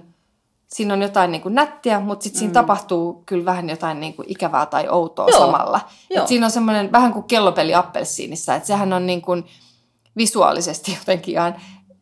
siinä 0.68 0.94
on 0.94 1.02
jotain 1.02 1.32
niin 1.32 1.42
kuin 1.42 1.56
nättiä, 1.56 2.00
mutta 2.00 2.24
sitten 2.24 2.40
siinä 2.40 2.52
mm. 2.52 2.54
tapahtuu 2.54 3.24
kyllä 3.26 3.46
vähän 3.46 3.70
jotain 3.70 4.00
niin 4.00 4.14
kuin 4.14 4.32
ikävää 4.32 4.66
tai 4.66 4.88
outoa 4.90 5.28
Joo. 5.30 5.40
samalla. 5.40 5.80
Joo. 6.10 6.28
siinä 6.28 6.46
on 6.46 6.52
semmoinen 6.52 6.92
vähän 6.92 7.14
kuin 7.14 7.24
kellopeli 7.24 7.74
appelsiinissa, 7.76 8.56
että 8.56 8.68
sehän 8.68 8.94
on 8.94 9.08
niin 9.08 9.22
kuin 9.22 9.46
visuaalisesti 10.18 10.98
jotenkin 11.00 11.34
ihan 11.34 11.56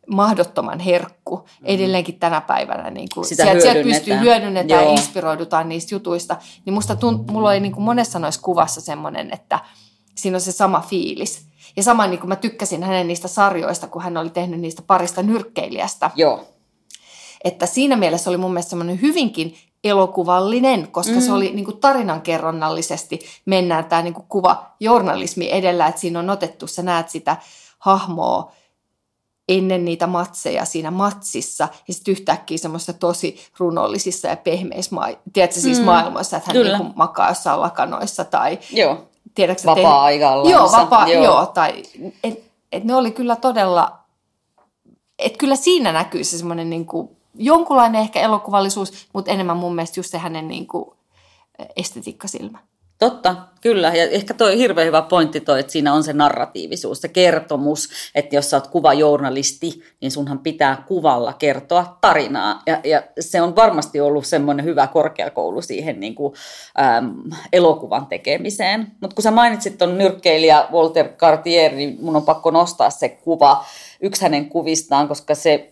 mahdottoman 0.08 0.80
herkku 0.80 1.36
mm. 1.38 1.66
edelleenkin 1.66 2.20
tänä 2.20 2.42
päivänä. 2.42 2.90
Niin 2.90 3.08
kuin, 3.14 3.26
Sitä 3.26 3.44
sieltä, 3.44 3.62
sieltä 3.62 3.84
pystyy 3.84 4.20
hyödynnetään 4.20 4.82
Joo. 4.82 4.92
ja 4.92 5.00
inspiroidutaan 5.00 5.70
niistä 5.70 5.96
jutuista. 5.96 6.38
Niin 6.66 6.74
musta 6.74 6.96
tunt, 6.96 7.32
mulla 7.32 7.50
oli 7.50 7.60
niin 7.60 7.72
kuin 7.72 7.84
monessa 7.84 8.20
noissa 8.20 8.42
kuvassa 8.42 8.82
semmoinen, 8.82 9.34
että 9.34 9.60
siinä 10.16 10.38
on 10.38 10.42
se 10.42 10.52
sama 10.52 10.82
fiilis. 10.90 11.46
Ja 11.78 11.84
sama 11.84 12.08
niin 12.08 12.20
kuin 12.20 12.30
mä 12.30 12.36
tykkäsin 12.36 12.84
hänen 12.84 13.08
niistä 13.08 13.28
sarjoista, 13.28 13.88
kun 13.88 14.02
hän 14.02 14.18
oli 14.18 14.30
tehnyt 14.30 14.60
niistä 14.60 14.82
parista 14.88 15.24
nyrkkeilijästä. 15.24 16.12
Joo. 16.16 16.48
Että 17.44 17.66
siinä 17.66 17.96
mielessä 17.96 18.30
oli 18.30 18.38
mun 18.38 18.52
mielestä 18.54 18.70
semmoinen 18.70 19.02
hyvinkin 19.02 19.56
elokuvallinen, 19.84 20.88
koska 20.88 21.14
mm. 21.14 21.22
se 21.22 21.32
oli 21.32 21.52
niin 21.54 21.66
kuin 21.66 21.78
tarinankerronnallisesti 21.78 23.20
mennään 23.46 23.86
tämä 23.86 24.02
niin 24.02 24.14
kuin 24.14 24.26
kuva 24.30 24.76
journalismi 24.80 25.52
edellä, 25.52 25.88
että 25.88 26.02
siinä 26.02 26.20
on 26.20 26.30
otettu, 26.30 26.68
sä 26.68 26.82
näet 26.82 27.10
sitä 27.10 27.38
hahmoa 27.86 28.52
ennen 29.50 29.86
niitä 29.86 30.08
matseja 30.08 30.66
siinä 30.66 30.92
matsissa 30.92 31.68
ja 31.88 31.94
sitten 31.94 32.12
yhtäkkiä 32.12 32.58
semmoista 32.58 32.94
tosi 32.94 33.40
runollisissa 33.58 34.28
ja 34.28 34.38
pehmeissä 34.38 34.96
ma- 34.96 35.08
tiedätkö, 35.34 35.60
siis 35.60 35.80
mm. 35.80 35.86
maailmassa, 35.86 36.38
että 36.38 36.52
hän 36.54 36.66
niin 36.66 36.78
kuin 36.78 36.94
makaa 36.96 37.30
jossain 37.30 37.62
lakanoissa 37.62 38.26
tai 38.26 38.60
joo. 38.72 39.04
Tiedätkö, 39.36 39.66
vapaa-aikallaan. 39.66 40.52
Joo, 40.52 40.72
vapaa, 40.72 41.08
joo. 41.08 41.24
joo 41.24 41.46
tai, 41.46 41.84
et, 42.24 42.44
et 42.72 42.84
ne 42.84 42.96
oli 42.96 43.12
kyllä 43.12 43.36
todella, 43.36 44.00
että 45.20 45.38
kyllä 45.38 45.56
siinä 45.56 45.92
näkyy 45.92 46.24
se 46.24 46.38
semmoinen 46.38 46.70
niin 46.70 46.86
kuin, 46.86 47.10
jonkunlainen 47.36 48.02
ehkä 48.02 48.22
elokuvallisuus, 48.22 49.08
mutta 49.14 49.32
enemmän 49.32 49.58
mun 49.58 49.76
mielestä 49.76 50.00
just 50.00 50.12
se 50.12 50.18
hänen 50.18 50.48
niin 50.48 50.68
kuin, 50.68 50.86
estetiikkasilmä. 51.76 52.60
Totta, 53.00 53.36
kyllä. 53.62 53.88
Ja 53.96 54.10
ehkä 54.10 54.34
toi 54.34 54.58
hirveän 54.58 54.88
hyvä 54.88 55.02
pointti 55.02 55.40
toi, 55.40 55.60
että 55.60 55.72
siinä 55.72 55.94
on 55.94 56.04
se 56.04 56.14
narratiivisuus, 56.14 57.02
se 57.02 57.08
kertomus, 57.08 57.90
että 58.16 58.36
jos 58.36 58.50
sä 58.50 58.58
oot 58.58 58.68
kuvajournalisti, 58.68 59.84
niin 60.02 60.12
sunhan 60.12 60.40
pitää 60.40 60.84
kuvalla 60.88 61.34
kertoa 61.34 61.98
tarinaa. 62.02 62.62
Ja, 62.68 62.80
ja 62.84 63.04
se 63.20 63.42
on 63.42 63.56
varmasti 63.56 64.02
ollut 64.02 64.26
semmoinen 64.26 64.66
hyvä 64.66 64.88
korkeakoulu 64.88 65.62
siihen 65.62 66.00
niin 66.00 66.16
kuin, 66.16 66.34
äm, 66.98 67.14
elokuvan 67.54 68.06
tekemiseen. 68.06 68.88
Mutta 69.02 69.16
kun 69.16 69.24
sä 69.24 69.32
mainitsit 69.32 69.78
ton 69.78 69.98
nyrkkeilijä 69.98 70.66
Walter 70.72 71.08
Cartier, 71.08 71.72
niin 71.72 71.98
mun 72.02 72.16
on 72.16 72.24
pakko 72.24 72.52
nostaa 72.52 72.90
se 72.90 73.10
kuva, 73.10 73.66
yksi 74.02 74.22
hänen 74.22 74.50
kuvistaan, 74.50 75.08
koska 75.08 75.36
se 75.36 75.72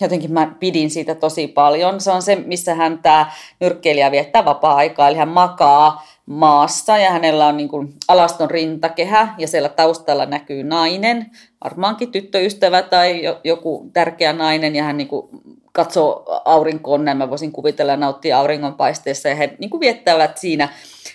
jotenkin 0.00 0.32
mä 0.32 0.54
pidin 0.60 0.90
siitä 0.90 1.14
tosi 1.14 1.48
paljon. 1.48 2.00
Se 2.00 2.10
on 2.10 2.22
se, 2.22 2.36
missä 2.36 2.74
hän 2.74 2.98
tämä 2.98 3.32
nyrkkeilijä 3.60 4.10
viettää 4.10 4.44
vapaa-aikaa, 4.44 5.08
eli 5.08 5.16
hän 5.16 5.28
makaa 5.28 6.06
maassa 6.26 6.98
ja 6.98 7.10
hänellä 7.10 7.46
on 7.46 7.56
niin 7.56 7.68
kuin 7.68 7.94
alaston 8.08 8.50
rintakehä 8.50 9.34
ja 9.38 9.48
siellä 9.48 9.68
taustalla 9.68 10.26
näkyy 10.26 10.62
nainen, 10.62 11.30
varmaankin 11.64 12.12
tyttöystävä 12.12 12.82
tai 12.82 13.22
joku 13.44 13.90
tärkeä 13.92 14.32
nainen 14.32 14.76
ja 14.76 14.84
hän 14.84 14.96
niin 14.96 15.08
kuin 15.08 15.28
katsoo 15.72 16.42
aurinkoon, 16.44 17.04
näin. 17.04 17.18
Mä 17.18 17.30
voisin 17.30 17.52
kuvitella 17.52 17.96
nauttia 17.96 18.38
auringonpaisteessa 18.38 19.28
ja 19.28 19.34
he 19.34 19.56
niin 19.58 19.70
kuin 19.70 19.80
viettävät 19.80 20.38
siinä 20.38 20.68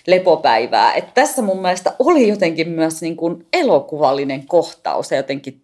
lepopäivää. 0.06 0.94
Et 0.94 1.14
tässä 1.14 1.42
mun 1.42 1.62
mielestä 1.62 1.94
oli 1.98 2.28
jotenkin 2.28 2.68
myös 2.68 3.02
niin 3.02 3.16
kuin 3.16 3.46
elokuvallinen 3.52 4.46
kohtaus 4.46 5.10
ja 5.10 5.16
jotenkin 5.16 5.62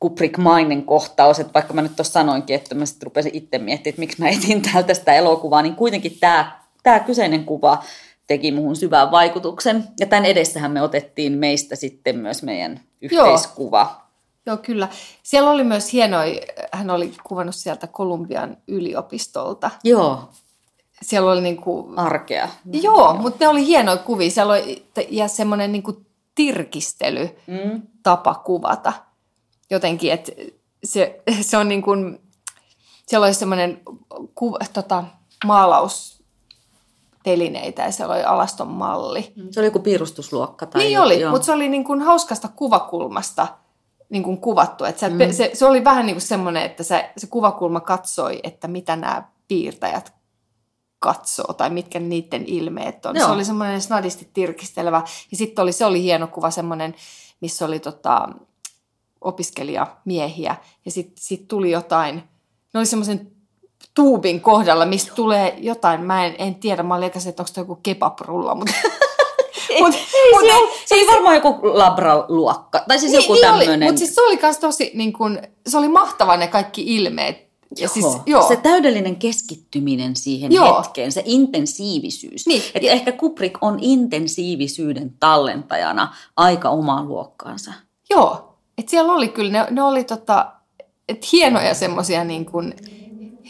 Kubrick-mainen 0.00 0.82
kohtaus, 0.82 1.40
että 1.40 1.54
vaikka 1.54 1.74
mä 1.74 1.82
nyt 1.82 1.96
tuossa 1.96 2.12
sanoinkin, 2.12 2.56
että 2.56 2.74
mä 2.74 2.86
sitten 2.86 3.06
rupesin 3.06 3.34
itse 3.34 3.58
miettimään, 3.58 3.92
että 3.92 4.00
miksi 4.00 4.20
mä 4.22 4.28
etin 4.28 4.62
täältä 4.62 4.94
sitä 4.94 5.14
elokuvaa, 5.14 5.62
niin 5.62 5.76
kuitenkin 5.76 6.16
tämä, 6.20 6.60
tämä 6.82 7.00
kyseinen 7.00 7.44
kuva 7.44 7.82
teki 8.26 8.52
muhun 8.52 8.76
syvän 8.76 9.10
vaikutuksen. 9.10 9.84
Ja 10.00 10.06
tämän 10.06 10.24
edessähän 10.24 10.70
me 10.70 10.82
otettiin 10.82 11.32
meistä 11.32 11.76
sitten 11.76 12.18
myös 12.18 12.42
meidän 12.42 12.80
yhteiskuva. 13.00 13.80
Joo. 13.80 14.02
Joo, 14.46 14.56
kyllä. 14.56 14.88
Siellä 15.22 15.50
oli 15.50 15.64
myös 15.64 15.92
hienoja, 15.92 16.40
hän 16.72 16.90
oli 16.90 17.14
kuvannut 17.24 17.54
sieltä 17.54 17.86
Kolumbian 17.86 18.56
yliopistolta. 18.68 19.70
Joo. 19.84 20.30
Siellä 21.02 21.32
oli 21.32 21.40
niin 21.40 21.56
kuin... 21.56 21.98
Arkea. 21.98 22.48
Joo, 22.72 22.82
Joo. 22.82 23.14
mutta 23.14 23.44
ne 23.44 23.48
oli 23.48 23.66
hienoja 23.66 23.96
kuvia. 23.96 24.30
Siellä 24.30 24.52
oli, 24.52 24.86
ja 25.10 25.28
semmoinen 25.28 25.72
niin 25.72 25.82
kuin 25.82 26.06
tirkistely 26.34 27.30
mm. 27.46 27.82
tapa 28.02 28.34
kuvata. 28.34 28.92
Jotenkin, 29.70 30.12
että 30.12 30.32
se, 30.84 31.22
se 31.40 31.56
on 31.56 31.68
niin 31.68 31.82
kuin, 31.82 32.18
siellä 33.06 33.24
oli 33.26 33.34
semmoinen 33.34 33.80
kuva, 34.34 34.58
tota, 34.72 35.04
maalaus, 35.44 36.21
telineitä 37.22 37.82
ja 37.82 37.92
siellä 37.92 38.14
oli 38.14 38.24
alaston 38.24 38.68
malli. 38.68 39.32
Mm. 39.36 39.48
Se 39.50 39.60
oli 39.60 39.66
joku 39.66 39.78
piirustusluokka. 39.78 40.66
Tai 40.66 40.82
niin 40.82 41.00
oli, 41.00 41.28
mutta 41.30 41.44
se 41.44 41.52
oli 41.52 41.68
niin 41.68 41.84
kuin 41.84 42.00
hauskasta 42.00 42.48
kuvakulmasta 42.48 43.48
niin 44.08 44.22
kuin 44.22 44.38
kuvattu. 44.38 44.84
Että 44.84 45.08
mm. 45.08 45.18
se, 45.30 45.50
se 45.54 45.66
oli 45.66 45.84
vähän 45.84 46.06
niin 46.06 46.14
kuin 46.14 46.22
semmoinen, 46.22 46.62
että 46.62 46.82
se, 46.82 47.10
se 47.16 47.26
kuvakulma 47.26 47.80
katsoi, 47.80 48.40
että 48.42 48.68
mitä 48.68 48.96
nämä 48.96 49.22
piirtäjät 49.48 50.12
katsoo 50.98 51.52
tai 51.52 51.70
mitkä 51.70 52.00
niiden 52.00 52.44
ilmeet 52.46 53.06
on. 53.06 53.16
Joo. 53.16 53.26
Se 53.26 53.32
oli 53.32 53.44
semmoinen 53.44 53.82
snadisti 53.82 54.28
tirkistelevä. 54.32 55.02
Ja 55.30 55.36
sitten 55.36 55.62
oli, 55.62 55.72
se 55.72 55.84
oli 55.84 56.02
hieno 56.02 56.26
kuva 56.26 56.50
semmoinen, 56.50 56.94
missä 57.40 57.64
oli 57.64 57.80
tota, 57.80 58.28
opiskelijamiehiä. 59.20 60.56
Ja 60.84 60.90
sitten 60.90 61.24
sit 61.24 61.48
tuli 61.48 61.70
jotain, 61.70 62.14
ne 62.74 62.78
oli 62.80 62.86
semmoisen 62.86 63.31
tuubin 63.94 64.40
kohdalla, 64.40 64.86
mistä 64.86 65.12
tulee 65.14 65.56
jotain, 65.58 66.00
mä 66.00 66.26
en, 66.26 66.34
en 66.38 66.54
tiedä, 66.54 66.82
mä 66.82 66.94
olin 66.94 67.06
että 67.06 67.42
onko 67.42 67.52
se 67.54 67.60
joku 67.60 67.78
kebabrulla, 67.82 68.54
mutta... 68.54 68.74
mut, 69.80 69.94
ei, 70.14 70.32
mut, 70.32 70.40
se, 70.40 70.54
ei, 70.54 70.82
se 70.86 70.94
oli 70.94 71.06
varmaan 71.06 71.34
joku 71.34 71.60
labraluokka, 71.62 72.84
tai 72.88 72.98
siis 72.98 73.12
niin, 73.12 73.22
joku 73.22 73.32
niin 73.32 73.42
tämmöinen. 73.42 73.82
Mutta 73.82 73.98
siis 73.98 74.14
se 74.14 74.20
oli 74.22 74.38
myös 74.42 74.58
tosi, 74.58 74.90
niin 74.94 75.12
kun, 75.12 75.38
se 75.66 75.78
oli 75.78 75.88
mahtava 75.88 76.36
ne 76.36 76.46
kaikki 76.46 76.96
ilmeet. 76.96 77.52
Ja 77.78 77.82
joo. 77.82 77.88
Siis, 77.88 78.22
joo. 78.26 78.48
Se 78.48 78.56
täydellinen 78.56 79.16
keskittyminen 79.16 80.16
siihen 80.16 80.52
joo. 80.52 80.82
hetkeen, 80.82 81.12
se 81.12 81.22
intensiivisyys. 81.24 82.46
Niin. 82.46 82.62
Et 82.74 82.84
ehkä 82.84 83.12
Kubrick 83.12 83.58
on 83.60 83.78
intensiivisyyden 83.80 85.14
tallentajana 85.20 86.14
aika 86.36 86.70
omaan 86.70 87.08
luokkaansa. 87.08 87.72
Joo, 88.10 88.56
et 88.78 88.88
siellä 88.88 89.12
oli 89.12 89.28
kyllä, 89.28 89.52
ne, 89.52 89.66
ne 89.70 89.82
oli 89.82 90.04
tota, 90.04 90.52
et 91.08 91.32
hienoja 91.32 91.74
semmoisia 91.74 92.24
niin 92.24 92.44
kuin, 92.44 92.74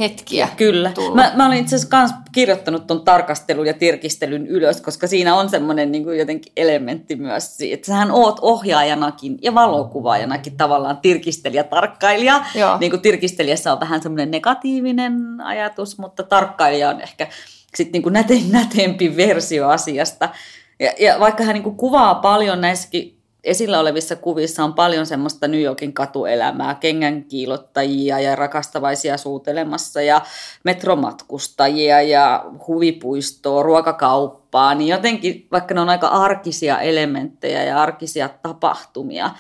hetkiä. 0.01 0.49
Kyllä. 0.57 0.93
Mä, 1.15 1.33
mä 1.37 1.47
olin 1.47 1.59
itse 1.59 1.77
asiassa 1.77 1.97
myös 1.99 2.11
kirjoittanut 2.33 2.87
tuon 2.87 3.05
tarkastelun 3.05 3.67
ja 3.67 3.75
tirkistelyn 3.75 4.47
ylös, 4.47 4.81
koska 4.81 5.07
siinä 5.07 5.35
on 5.35 5.49
semmoinen 5.49 5.93
niin 5.93 6.05
kuin 6.05 6.19
jotenkin 6.19 6.53
elementti 6.57 7.17
myös 7.17 7.59
että 7.73 7.87
sähän 7.87 8.11
oot 8.11 8.39
ohjaajanakin 8.43 9.39
ja 9.43 9.55
valokuvaajanakin 9.55 10.57
tavallaan 10.57 10.97
tirkistelijä, 10.97 11.65
tarkkailija. 11.65 12.45
Joo. 12.55 12.79
Niin 12.79 12.91
kuin 12.91 13.03
tirkistelijässä 13.03 13.73
on 13.73 13.81
vähän 13.81 14.03
semmoinen 14.03 14.31
negatiivinen 14.31 15.41
ajatus, 15.41 15.99
mutta 15.99 16.23
tarkkailija 16.23 16.89
on 16.89 17.01
ehkä 17.01 17.27
sitten 17.75 17.93
niin 17.93 18.03
kuin 18.03 18.13
näte, 18.13 18.35
näteempi 18.51 19.17
versio 19.17 19.69
asiasta. 19.69 20.29
Ja, 20.81 20.93
ja 21.01 21.21
vaikka 21.21 21.45
hän 21.45 21.55
niin 21.55 21.63
kuin 21.63 21.77
kuvaa 21.77 22.15
paljon 22.15 22.61
näissäkin 22.61 23.22
esillä 23.45 23.81
olevissa 23.81 24.17
kuvissa 24.17 24.65
on 24.65 24.75
paljon 24.75 25.07
semmoista 25.07 25.49
New 25.49 25.61
Yorkin 25.61 25.93
katuelämää, 25.93 26.75
kengän 26.75 27.25
kiilottajia 27.25 28.21
ja 28.21 28.37
rakastavaisia 28.37 29.17
suutelemassa 29.17 30.03
ja 30.03 30.21
metromatkustajia 30.65 32.03
ja 32.03 32.45
huvipuistoa, 32.69 33.63
ruokakauppaa, 33.63 34.75
niin 34.75 34.89
jotenkin, 34.89 35.47
vaikka 35.53 35.75
ne 35.75 35.81
on 35.81 35.89
aika 35.89 36.09
arkisia 36.09 36.81
elementtejä 36.81 37.65
ja 37.65 37.83
arkisia 37.83 38.29
tapahtumia, 38.29 39.31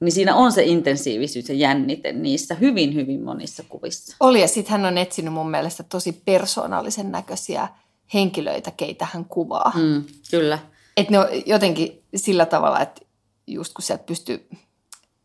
niin 0.00 0.12
siinä 0.12 0.34
on 0.34 0.52
se 0.52 0.62
intensiivisyys 0.62 1.48
ja 1.48 1.54
jännite 1.54 2.12
niissä 2.12 2.54
hyvin, 2.54 2.94
hyvin 2.94 3.22
monissa 3.22 3.62
kuvissa. 3.68 4.16
Oli, 4.20 4.40
ja 4.40 4.48
sitten 4.48 4.72
hän 4.72 4.84
on 4.84 4.98
etsinyt 4.98 5.34
mun 5.34 5.50
mielestä 5.50 5.82
tosi 5.82 6.12
persoonallisen 6.12 7.12
näköisiä 7.12 7.68
henkilöitä, 8.14 8.70
keitä 8.70 9.06
hän 9.12 9.24
kuvaa. 9.24 9.72
Mm, 9.74 10.04
kyllä. 10.30 10.58
Että 10.96 11.12
ne 11.12 11.18
on 11.18 11.26
jotenkin 11.46 12.02
sillä 12.16 12.46
tavalla, 12.46 12.80
että 12.80 13.00
just 13.54 13.74
kun 13.74 13.82
sieltä 13.82 14.04
pystyi, 14.04 14.48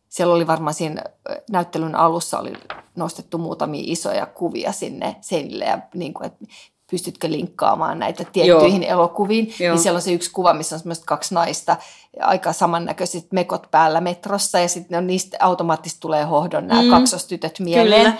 siellä 0.09 0.33
oli 0.33 0.47
varmaan 0.47 0.73
siinä 0.73 1.03
näyttelyn 1.51 1.95
alussa 1.95 2.39
oli 2.39 2.53
nostettu 2.95 3.37
muutamia 3.37 3.83
isoja 3.85 4.25
kuvia 4.25 4.71
sinne 4.71 5.15
seinille 5.21 5.65
ja 5.65 5.79
niin 5.93 6.13
kuin, 6.13 6.27
että 6.27 6.45
pystytkö 6.91 7.31
linkkaamaan 7.31 7.99
näitä 7.99 8.23
tiettyihin 8.23 8.83
Joo. 8.83 8.91
elokuviin. 8.91 9.53
Joo. 9.59 9.73
Niin 9.73 9.83
siellä 9.83 9.97
on 9.97 10.01
se 10.01 10.13
yksi 10.13 10.31
kuva, 10.31 10.53
missä 10.53 10.75
on 10.75 10.79
semmoista 10.79 11.05
kaksi 11.05 11.33
naista, 11.33 11.77
aika 12.19 12.53
samannäköiset 12.53 13.31
mekot 13.31 13.67
päällä 13.71 14.01
metrossa 14.01 14.59
ja 14.59 14.67
sitten 14.67 15.07
niistä 15.07 15.37
automaattisesti 15.39 16.01
tulee 16.01 16.23
hohdon 16.23 16.67
nämä 16.67 16.81
mm. 16.81 16.89
kaksostytöt 16.89 17.59
mieleen. 17.59 18.05
Kyllä. 18.05 18.17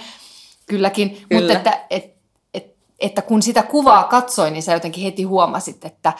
Kylläkin, 0.65 1.09
Kyllä. 1.09 1.41
mutta 1.41 1.53
että, 1.53 1.85
et, 1.89 2.15
et, 2.53 2.75
että 3.00 3.21
kun 3.21 3.41
sitä 3.41 3.63
kuvaa 3.63 4.03
katsoin, 4.03 4.53
niin 4.53 4.63
sä 4.63 4.74
jotenkin 4.74 5.03
heti 5.03 5.24
huomasit, 5.24 5.85
että 5.85 6.13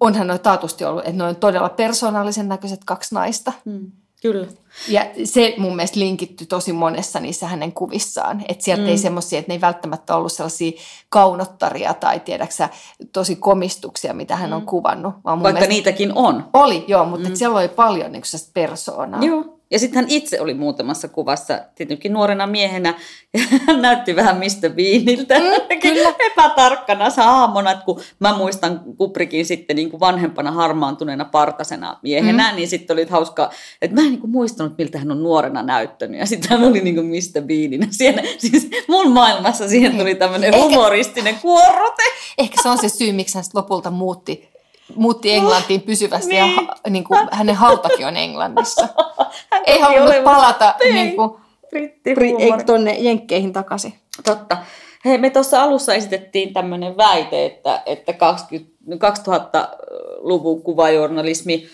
onhan 0.00 0.26
noin 0.26 0.40
taatusti 0.40 0.84
ollut, 0.84 1.02
että 1.02 1.16
ne 1.16 1.24
on 1.24 1.36
todella 1.36 1.68
persoonallisen 1.68 2.48
näköiset 2.48 2.80
kaksi 2.84 3.14
naista. 3.14 3.52
Mm, 3.64 3.90
kyllä. 4.22 4.46
Ja 4.88 5.06
se 5.24 5.54
mun 5.58 5.76
mielestä 5.76 5.98
linkitty 5.98 6.46
tosi 6.46 6.72
monessa 6.72 7.20
niissä 7.20 7.46
hänen 7.46 7.72
kuvissaan. 7.72 8.44
Että 8.48 8.64
sieltä 8.64 8.82
mm. 8.82 8.88
ei 8.88 8.98
semmoisia, 8.98 9.38
että 9.38 9.50
ne 9.50 9.54
ei 9.54 9.60
välttämättä 9.60 10.16
ollut 10.16 10.32
sellaisia 10.32 10.72
kaunottaria 11.08 11.94
tai 11.94 12.20
tiedäksä 12.20 12.68
tosi 13.12 13.36
komistuksia, 13.36 14.14
mitä 14.14 14.36
hän 14.36 14.50
mm. 14.50 14.56
on 14.56 14.66
kuvannut. 14.66 15.14
Vaan 15.24 15.42
Vaikka 15.42 15.60
mielestä, 15.60 15.74
niitäkin 15.74 16.12
on. 16.14 16.48
Oli, 16.52 16.84
joo, 16.88 17.04
mutta 17.04 17.28
mm. 17.28 17.34
siellä 17.34 17.58
oli 17.58 17.68
paljon 17.68 18.12
niin 18.12 18.22
persoonaa. 18.54 19.24
Joo, 19.24 19.57
Ja 19.70 19.78
sitten 19.78 20.02
hän 20.02 20.10
itse 20.10 20.40
oli 20.40 20.54
muutamassa 20.54 21.08
kuvassa, 21.08 21.60
tietenkin 21.74 22.12
nuorena 22.12 22.46
miehenä, 22.46 22.94
ja 23.34 23.40
hän 23.66 23.82
näytti 23.82 24.16
vähän 24.16 24.36
Mr. 24.36 24.70
Beaniltä. 24.70 25.38
Mm, 25.38 25.80
kyllä. 25.80 26.14
Epätarkkana 26.18 27.10
saamona, 27.10 27.70
että 27.70 27.84
kun 27.84 28.00
mä 28.20 28.36
muistan 28.36 28.80
Kubrikin 28.96 29.46
sitten 29.46 29.76
niin 29.76 29.90
kuin 29.90 30.00
vanhempana 30.00 30.50
harmaantuneena 30.52 31.24
partasena 31.24 31.98
miehenä, 32.02 32.50
mm. 32.50 32.56
niin 32.56 32.68
sitten 32.68 32.94
oli 32.94 33.06
hauska, 33.10 33.50
että 33.82 33.94
mä 33.94 34.00
en 34.00 34.10
niin 34.10 34.20
kuin 34.20 34.30
muistanut, 34.30 34.78
miltä 34.78 34.98
hän 34.98 35.10
on 35.10 35.22
nuorena 35.22 35.62
näyttänyt. 35.62 36.20
Ja 36.20 36.26
sitten 36.26 36.50
hän 36.50 36.68
oli 36.68 36.80
niin 36.80 36.94
kuin 36.94 37.06
Mr. 37.06 37.42
Beaninä. 37.42 37.86
Siellä, 37.98 38.22
siis 38.38 38.70
mun 38.88 39.12
maailmassa 39.12 39.68
siihen 39.68 39.98
tuli 39.98 40.14
tämmöinen 40.14 40.54
humoristinen 40.54 41.34
kuorrote. 41.42 42.02
Ehkä 42.38 42.62
se 42.62 42.68
on 42.68 42.78
se 42.78 42.88
syy, 42.88 43.12
miksi 43.12 43.34
hän 43.34 43.44
lopulta 43.54 43.90
muutti 43.90 44.57
muutti 44.94 45.32
Englantiin 45.32 45.82
pysyvästi 45.82 46.28
niin. 46.28 46.54
ja 46.54 46.90
niin 46.90 47.04
kuin, 47.04 47.28
hänen 47.32 47.54
hautakin 47.54 48.06
on 48.06 48.16
Englannissa. 48.16 48.88
Hän 49.50 49.62
ei 49.66 49.80
halunnut 49.80 50.24
palata 50.24 50.74
niin 50.92 51.16
kuin, 51.16 51.30
ei, 51.72 52.64
tuonne 52.66 52.96
Jenkkeihin 52.98 53.52
takaisin. 53.52 53.94
Totta. 54.24 54.56
Hei, 55.04 55.18
me 55.18 55.30
tuossa 55.30 55.62
alussa 55.62 55.94
esitettiin 55.94 56.52
tämmöinen 56.52 56.96
väite, 56.96 57.46
että, 57.46 57.82
että 57.86 58.12
20, 58.12 58.72
2000-luvun 59.08 60.62
kuvajournalismi 60.62 61.68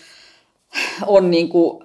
on 1.07 1.31
niin 1.31 1.49
kuin 1.49 1.83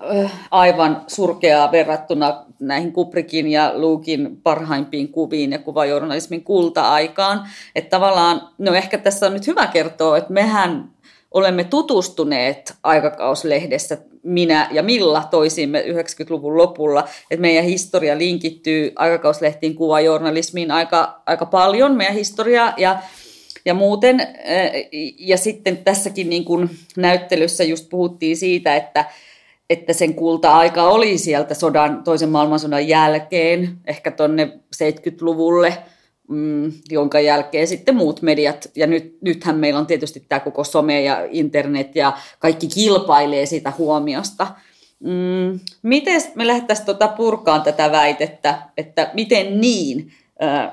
aivan 0.50 1.04
surkeaa 1.06 1.72
verrattuna 1.72 2.44
näihin 2.60 2.92
Kubrikin 2.92 3.49
ja 3.49 3.72
Luukin 3.75 4.40
parhaimpiin 4.42 5.08
kuviin 5.08 5.52
ja 5.52 5.58
kuvajournalismin 5.58 6.44
kulta-aikaan. 6.44 7.49
Että 7.75 7.90
tavallaan, 7.90 8.49
no 8.58 8.75
ehkä 8.75 8.99
tässä 8.99 9.26
on 9.26 9.32
nyt 9.32 9.46
hyvä 9.46 9.66
kertoa, 9.66 10.18
että 10.18 10.32
mehän 10.32 10.90
olemme 11.30 11.64
tutustuneet 11.64 12.75
aikakauslehdessä, 12.82 13.99
minä 14.22 14.68
ja 14.72 14.82
Milla 14.82 15.28
toisimme 15.30 15.84
90-luvun 15.88 16.56
lopulla, 16.56 17.08
että 17.30 17.40
meidän 17.40 17.64
historia 17.64 18.18
linkittyy 18.18 18.92
aikakauslehtiin 18.96 19.75
kuvajournalismiin 19.75 20.70
aika, 20.70 21.22
aika 21.26 21.46
paljon, 21.46 21.96
meidän 21.96 22.14
historia 22.14 22.72
ja 22.76 22.99
ja 23.64 23.75
muuten, 23.75 24.28
ja 25.18 25.37
sitten 25.37 25.76
tässäkin 25.76 26.30
niin 26.30 26.44
kuin 26.44 26.70
näyttelyssä 26.96 27.64
just 27.64 27.88
puhuttiin 27.88 28.37
siitä, 28.37 28.76
että, 28.76 29.04
että 29.70 29.92
sen 29.92 30.14
kulta-aika 30.14 30.82
oli 30.88 31.18
sieltä 31.18 31.54
sodan, 31.54 32.04
toisen 32.04 32.28
maailmansodan 32.28 32.88
jälkeen, 32.88 33.78
ehkä 33.87 34.10
tuonne 34.10 34.52
70-luvulle, 34.76 35.76
mm, 36.30 36.72
jonka 36.90 37.20
jälkeen 37.20 37.66
sitten 37.66 37.96
muut 37.96 38.22
mediat, 38.22 38.70
ja 38.76 38.87
nyt, 38.87 39.18
nythän 39.22 39.56
meillä 39.56 39.80
on 39.80 39.87
tietysti 39.87 40.25
tämä 40.28 40.40
koko 40.40 40.64
some 40.64 41.02
ja 41.02 41.26
internet 41.30 41.96
ja 41.96 42.12
kaikki 42.38 42.68
kilpailee 42.68 43.46
siitä 43.46 43.72
huomiosta. 43.78 44.46
Mm, 45.00 45.60
miten 45.82 46.22
me 46.34 46.46
lähdettäisiin 46.46 46.87
tuota 46.87 47.08
purkaan 47.08 47.62
tätä 47.62 47.92
väitettä, 47.92 48.62
että 48.76 49.10
miten 49.14 49.60
niin 49.60 50.12
äh, 50.42 50.70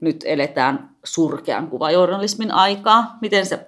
nyt 0.00 0.24
eletään 0.26 0.90
surkean 1.04 1.68
kuvajournalismin 1.68 2.50
aikaa? 2.50 3.18
Miten 3.20 3.46
sä 3.46 3.58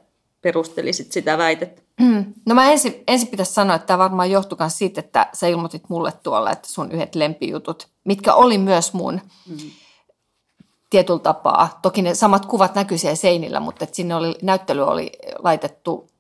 perustelisit 0.43 1.13
sitä 1.13 1.39
väitettä? 1.39 1.83
Mm. 2.01 2.25
No 2.47 2.55
mä 2.55 2.71
ensin, 2.71 3.03
ensin 3.07 3.29
pitäisi 3.29 3.55
sanoa, 3.55 3.77
että 3.77 3.87
tämä 3.87 3.99
varmaan 3.99 4.31
johtuu 4.31 4.59
siitä, 4.69 5.01
että 5.01 5.27
sä 5.33 5.47
ilmoitit 5.47 5.83
mulle 5.89 6.13
tuolla, 6.23 6.51
että 6.51 6.69
sun 6.69 6.93
yhdet 6.93 7.15
lempijutut, 7.15 7.89
mitkä 8.05 8.35
oli 8.35 8.59
myös 8.59 8.93
mun 8.93 9.21
mm 9.49 9.57
tietyllä 10.91 11.19
tapaa. 11.19 11.79
Toki 11.83 12.03
ne 12.03 12.15
samat 12.15 12.47
kuvat 12.47 12.75
näkyi 12.75 12.99
siellä 12.99 13.17
seinillä, 13.17 13.61
mutta 13.61 13.85
että 13.85 13.97
sinne 13.97 14.15
oli, 14.15 14.35
näyttely 14.43 14.83
oli 14.83 15.13
laitettu 15.39 16.11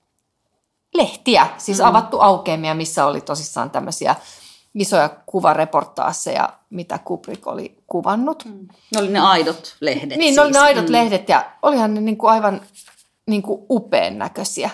lehtiä, 0.95 1.47
siis 1.59 1.79
mm. 1.79 1.85
avattu 1.85 2.21
aukeamia, 2.21 2.75
missä 2.75 3.07
oli 3.07 3.21
tosissaan 3.21 3.71
tämmöisiä 3.71 4.15
isoja 4.75 5.09
kuvareportaaseja, 5.27 6.49
mitä 6.71 6.99
Kubrick 6.99 7.47
oli 7.47 7.77
kuvannut. 7.87 8.45
Mm. 8.45 8.69
Ne 8.95 9.01
oli 9.01 9.09
ne 9.09 9.21
aidot 9.21 9.77
lehdet 9.81 10.09
Niin, 10.09 10.23
siis. 10.23 10.37
ne 10.37 10.43
oli 10.43 10.51
ne 10.51 10.59
siis. 10.59 10.65
aidot 10.65 10.87
mm. 10.87 10.93
lehdet 10.93 11.29
ja 11.29 11.45
olihan 11.63 11.95
ne 11.95 12.01
niin 12.01 12.17
kuin 12.17 12.31
aivan 12.31 12.61
niin 13.27 13.43
kuin 13.43 13.67
upean 13.71 14.19
näköisiä. 14.19 14.71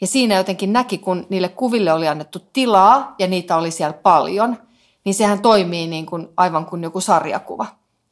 Ja 0.00 0.06
siinä 0.06 0.34
jotenkin 0.34 0.72
näki, 0.72 0.98
kun 0.98 1.26
niille 1.28 1.48
kuville 1.48 1.92
oli 1.92 2.08
annettu 2.08 2.38
tilaa 2.52 3.14
ja 3.18 3.26
niitä 3.26 3.56
oli 3.56 3.70
siellä 3.70 3.98
paljon, 4.02 4.56
niin 5.04 5.14
sehän 5.14 5.42
toimii 5.42 5.86
niin 5.86 6.06
kuin 6.06 6.28
aivan 6.36 6.66
kuin 6.66 6.82
joku 6.82 7.00
sarjakuva. 7.00 7.66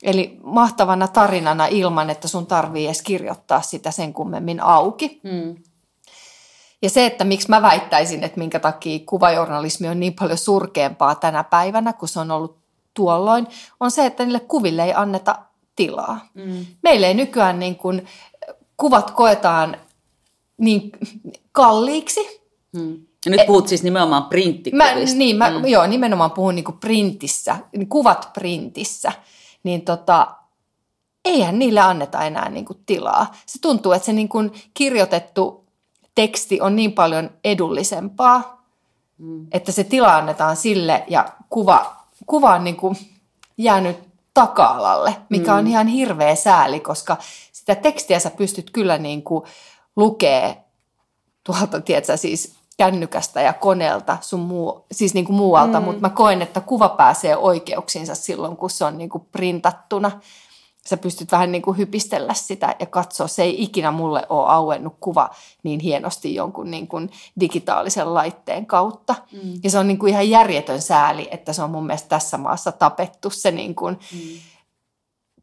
Eli 0.04 0.38
mahtavana 0.42 1.08
tarinana 1.08 1.66
ilman, 1.66 2.10
että 2.10 2.28
sun 2.28 2.46
tarvii 2.46 2.86
edes 2.86 3.02
kirjoittaa 3.02 3.62
sitä 3.62 3.90
sen 3.90 4.12
kummemmin 4.12 4.60
auki. 4.60 5.20
Mm. 5.22 5.56
Ja 6.82 6.90
se, 6.90 7.06
että 7.06 7.24
miksi 7.24 7.48
mä 7.48 7.62
väittäisin, 7.62 8.24
että 8.24 8.38
minkä 8.38 8.58
takia 8.58 8.98
kuvajournalismi 9.06 9.88
on 9.88 10.00
niin 10.00 10.14
paljon 10.14 10.38
surkeampaa 10.38 11.14
tänä 11.14 11.44
päivänä, 11.44 11.92
kun 11.92 12.08
se 12.08 12.20
on 12.20 12.30
ollut 12.30 12.58
tuolloin, 12.94 13.46
on 13.80 13.90
se, 13.90 14.06
että 14.06 14.24
niille 14.24 14.40
kuville 14.40 14.84
ei 14.84 14.94
anneta 14.94 15.38
tilaa. 15.76 16.28
Mm. 16.34 16.66
Meillä 16.82 17.06
ei 17.06 17.14
nykyään 17.14 17.58
niin 17.58 17.76
kuin, 17.76 18.06
kuvat 18.76 19.10
koetaan 19.10 19.76
niin 20.58 20.92
kalliiksi. 21.52 22.42
Mm. 22.72 23.06
Ja 23.26 23.30
nyt 23.30 23.46
puhut 23.46 23.68
siis 23.68 23.82
nimenomaan 23.82 24.24
printtikuvista. 24.24 24.94
Mä, 24.94 25.04
niin, 25.14 25.36
mä, 25.36 25.50
mm. 25.50 25.66
joo, 25.66 25.86
nimenomaan 25.86 26.30
puhun 26.30 26.54
niin 26.54 26.64
kuin 26.64 26.78
printissä, 26.78 27.56
kuvat 27.88 28.30
printissä 28.32 29.12
niin 29.64 29.82
tota, 29.82 30.34
eihän 31.24 31.58
niille 31.58 31.80
anneta 31.80 32.24
enää 32.24 32.48
niin 32.48 32.64
kuin 32.64 32.78
tilaa. 32.86 33.34
Se 33.46 33.58
tuntuu, 33.58 33.92
että 33.92 34.06
se 34.06 34.12
niin 34.12 34.28
kuin 34.28 34.52
kirjoitettu 34.74 35.64
teksti 36.14 36.60
on 36.60 36.76
niin 36.76 36.92
paljon 36.92 37.30
edullisempaa, 37.44 38.64
mm. 39.18 39.46
että 39.52 39.72
se 39.72 39.84
tila 39.84 40.16
annetaan 40.16 40.56
sille 40.56 41.04
ja 41.08 41.28
kuva, 41.50 41.96
kuva 42.26 42.54
on 42.54 42.64
niin 42.64 42.76
kuin 42.76 42.96
jäänyt 43.58 43.96
taka-alalle, 44.34 45.16
mikä 45.28 45.52
mm. 45.52 45.58
on 45.58 45.66
ihan 45.66 45.86
hirveä 45.86 46.34
sääli, 46.34 46.80
koska 46.80 47.16
sitä 47.52 47.74
tekstiä 47.74 48.18
sä 48.18 48.30
pystyt 48.30 48.70
kyllä 48.70 48.98
niin 48.98 49.22
kuin 49.22 49.44
lukee 49.96 50.64
tuolta, 51.44 51.80
tiedätkö, 51.80 52.16
siis 52.16 52.54
kännykästä 52.76 53.40
ja 53.40 53.52
koneelta 53.52 54.18
sun 54.20 54.40
muu, 54.40 54.86
siis 54.92 55.14
niin 55.14 55.24
kuin 55.24 55.36
muualta, 55.36 55.80
mm. 55.80 55.84
mutta 55.84 56.00
mä 56.00 56.10
koen, 56.10 56.42
että 56.42 56.60
kuva 56.60 56.88
pääsee 56.88 57.36
oikeuksiinsa 57.36 58.14
silloin, 58.14 58.56
kun 58.56 58.70
se 58.70 58.84
on 58.84 58.98
niin 58.98 59.10
kuin 59.10 59.24
printattuna. 59.32 60.20
Sä 60.88 60.96
pystyt 60.96 61.32
vähän 61.32 61.52
niin 61.52 61.62
kuin 61.62 61.78
hypistellä 61.78 62.34
sitä 62.34 62.76
ja 62.80 62.86
katsoa. 62.86 63.26
Se 63.26 63.42
ei 63.42 63.62
ikinä 63.62 63.90
mulle 63.90 64.26
ole 64.28 64.48
auennut 64.48 64.96
kuva 65.00 65.30
niin 65.62 65.80
hienosti 65.80 66.34
jonkun 66.34 66.70
niin 66.70 66.88
kuin 66.88 67.10
digitaalisen 67.40 68.14
laitteen 68.14 68.66
kautta. 68.66 69.14
Mm. 69.32 69.52
Ja 69.62 69.70
se 69.70 69.78
on 69.78 69.88
niin 69.88 69.98
kuin 69.98 70.10
ihan 70.10 70.30
järjetön 70.30 70.82
sääli, 70.82 71.28
että 71.30 71.52
se 71.52 71.62
on 71.62 71.70
mun 71.70 71.86
mielestä 71.86 72.08
tässä 72.08 72.38
maassa 72.38 72.72
tapettu 72.72 73.30
se 73.30 73.50
niin 73.50 73.74
kuin, 73.74 73.98
mm. 74.12 74.18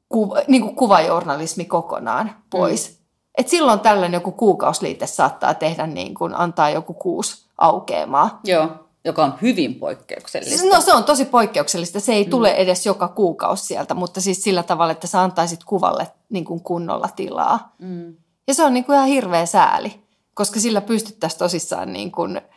kuva, 0.10 0.38
niin 0.48 0.62
kuin 0.62 0.76
kuvajournalismi 0.76 1.66
kokonaan 1.66 2.36
pois. 2.50 2.90
Mm 2.90 3.01
et 3.38 3.48
silloin 3.48 3.80
tällöin 3.80 4.14
joku 4.14 4.32
kuukausliite 4.32 5.08
saattaa 5.08 5.54
tehdä 5.54 5.88
niin 5.88 6.14
kuin, 6.14 6.36
antaa 6.36 6.70
joku 6.70 6.94
kuusi 6.94 7.46
aukeamaa. 7.58 8.40
Joo, 8.44 8.70
joka 9.06 9.24
on 9.24 9.34
hyvin 9.42 9.76
poikkeuksellista. 9.76 10.68
No 10.68 10.82
se 10.82 10.94
on 10.94 11.04
tosi 11.04 11.26
poikkeuksellista. 11.26 12.00
Se 12.00 12.14
ei 12.14 12.24
mm. 12.24 12.30
tule 12.30 12.52
edes 12.52 12.86
joka 12.86 13.08
kuukausi 13.08 13.66
sieltä, 13.66 13.94
mutta 13.94 14.22
siis 14.22 14.44
sillä 14.44 14.64
tavalla, 14.64 14.92
että 14.92 15.08
sä 15.08 15.22
antaisit 15.22 15.64
kuvalle 15.64 16.08
niin 16.30 16.46
kuin 16.46 16.62
kunnolla 16.62 17.10
tilaa. 17.16 17.74
Mm. 17.80 18.16
Ja 18.48 18.54
se 18.54 18.64
on 18.64 18.74
niin 18.74 18.86
kuin 18.86 18.96
ihan 18.96 19.08
hirveä 19.08 19.46
sääli, 19.46 20.02
koska 20.34 20.60
sillä 20.60 20.82
pystyttäisiin 20.82 21.40
tosissaan 21.40 21.94
niin 21.94 22.12
kuin– 22.12 22.42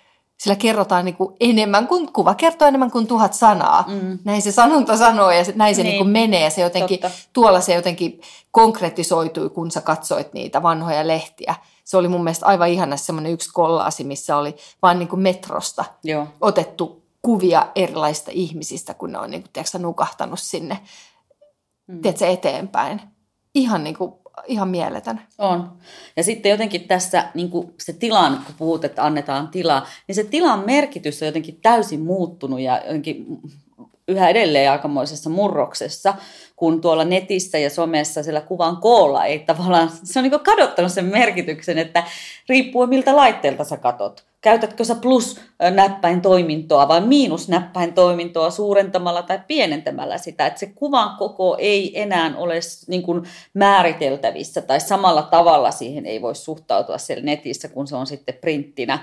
sillä 0.45 0.57
kerrotaan 0.57 1.05
niin 1.05 1.17
kuin 1.17 1.35
enemmän 1.41 1.87
kuin, 1.87 2.13
kuva 2.13 2.35
kertoo 2.35 2.69
enemmän 2.69 2.91
kuin 2.91 3.07
tuhat 3.07 3.35
sanaa. 3.35 3.85
Mm. 3.89 4.19
Näin 4.25 4.43
se 4.43 4.53
sanonta 4.53 4.97
sanoo 4.97 5.31
ja 5.31 5.45
näin 5.55 5.75
se 5.75 5.83
niin. 5.83 5.91
Niin 5.91 5.99
kuin 5.99 6.11
menee. 6.11 6.45
Ja 6.45 6.51
se 6.51 6.61
jotenkin, 6.61 7.01
tuolla 7.33 7.61
se 7.61 7.75
jotenkin 7.75 8.21
konkretisoitui, 8.51 9.51
kun 9.51 9.71
sä 9.71 9.81
katsoit 9.81 10.33
niitä 10.33 10.63
vanhoja 10.63 11.07
lehtiä. 11.07 11.55
Se 11.85 11.97
oli 11.97 12.09
mun 12.09 12.25
mielestä 12.25 12.47
aivan 12.47 12.69
ihana 12.69 12.97
semmoinen 12.97 13.33
yksi 13.33 13.51
kollaasi, 13.53 14.05
missä 14.05 14.37
oli 14.37 14.57
vain 14.83 14.99
niin 14.99 15.09
kuin 15.09 15.21
metrosta 15.21 15.85
Joo. 16.03 16.27
otettu 16.41 17.03
kuvia 17.23 17.67
erilaisista 17.75 18.31
ihmisistä, 18.35 18.95
kun 18.95 19.13
ne 19.13 19.19
on 19.19 19.31
niin 19.31 19.43
kuin, 19.43 19.53
tiedätkö, 19.53 19.79
nukahtanut 19.79 20.41
sinne 20.41 20.79
mm. 21.87 22.03
tiedätkö, 22.03 22.27
eteenpäin. 22.27 23.01
Ihan 23.55 23.85
niin 23.85 23.97
kuin 23.97 24.13
ihan 24.47 24.69
mieletön. 24.69 25.21
On. 25.39 25.73
Ja 26.17 26.25
sitten 26.25 26.51
jotenkin 26.51 26.89
tässä 26.89 27.25
niin 27.35 27.51
kuin 27.51 27.75
se 27.81 27.93
tilan, 27.93 28.43
kun 28.47 28.55
puhut, 28.59 28.85
että 28.85 29.05
annetaan 29.05 29.49
tilaa, 29.49 29.87
niin 30.09 30.15
se 30.15 30.25
tilan 30.25 30.67
merkitys 30.67 31.23
on 31.23 31.27
jotenkin 31.27 31.59
täysin 31.63 32.01
muuttunut 32.01 32.61
ja 32.61 32.83
jotenkin 32.87 33.27
yhä 34.09 34.29
edelleen 34.29 34.71
aikamoisessa 34.71 35.31
murroksessa, 35.31 36.15
kun 36.57 36.81
tuolla 36.81 37.05
netissä 37.05 37.59
ja 37.59 37.71
somessa 37.71 38.23
sillä 38.23 38.41
kuvan 38.41 38.77
koolla 38.77 39.25
ei 39.25 39.39
tavallaan, 39.39 39.91
se 40.05 40.19
on 40.19 40.23
niin 40.23 40.41
kadottanut 40.41 40.93
sen 40.93 41.05
merkityksen, 41.05 41.79
että 41.79 42.05
riippuu 42.49 42.87
miltä 42.87 43.17
laitteelta 43.17 43.65
sä 43.65 43.77
katot. 43.77 44.25
Käytätkö 44.41 44.85
sä 44.85 44.95
plus-näppäin 44.95 46.21
toimintoa 46.21 46.89
vai 46.89 47.01
miinus-näppäin 47.01 47.93
toimintoa 47.93 48.51
suurentamalla 48.51 49.23
tai 49.23 49.41
pienentämällä 49.47 50.19
sitä, 50.19 50.47
että 50.47 50.61
se 50.61 50.67
kuvan 50.67 51.17
koko 51.17 51.57
ei 51.59 52.01
enää 52.01 52.33
ole 52.37 52.55
niin 52.87 53.03
kuin 53.03 53.23
määriteltävissä 53.55 54.63
tai 54.63 54.81
samalla 54.81 55.23
tavalla 55.23 55.71
siihen 55.71 56.07
ei 56.07 56.23
voi 56.23 56.35
suhtautua 56.35 56.99
siellä 56.99 57.25
netissä, 57.25 57.69
kun 57.69 57.87
se 57.87 57.97
on 57.97 58.07
sitten 58.07 58.35
printtinä. 58.41 58.99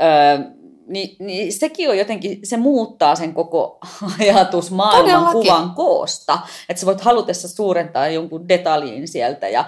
Öö, 0.00 0.38
niin, 0.86 1.16
niin 1.18 1.52
sekin 1.52 1.90
on 1.90 1.98
jotenkin, 1.98 2.38
se 2.44 2.56
muuttaa 2.56 3.14
sen 3.14 3.34
koko 3.34 3.78
ajatusmaailman 4.20 5.04
Todellakin. 5.04 5.40
kuvan 5.40 5.70
koosta. 5.70 6.38
Että 6.68 6.80
sä 6.80 6.86
voit 6.86 7.00
halutessa 7.00 7.48
suurentaa 7.48 8.08
jonkun 8.08 8.48
detaljin 8.48 9.08
sieltä 9.08 9.48
ja, 9.48 9.64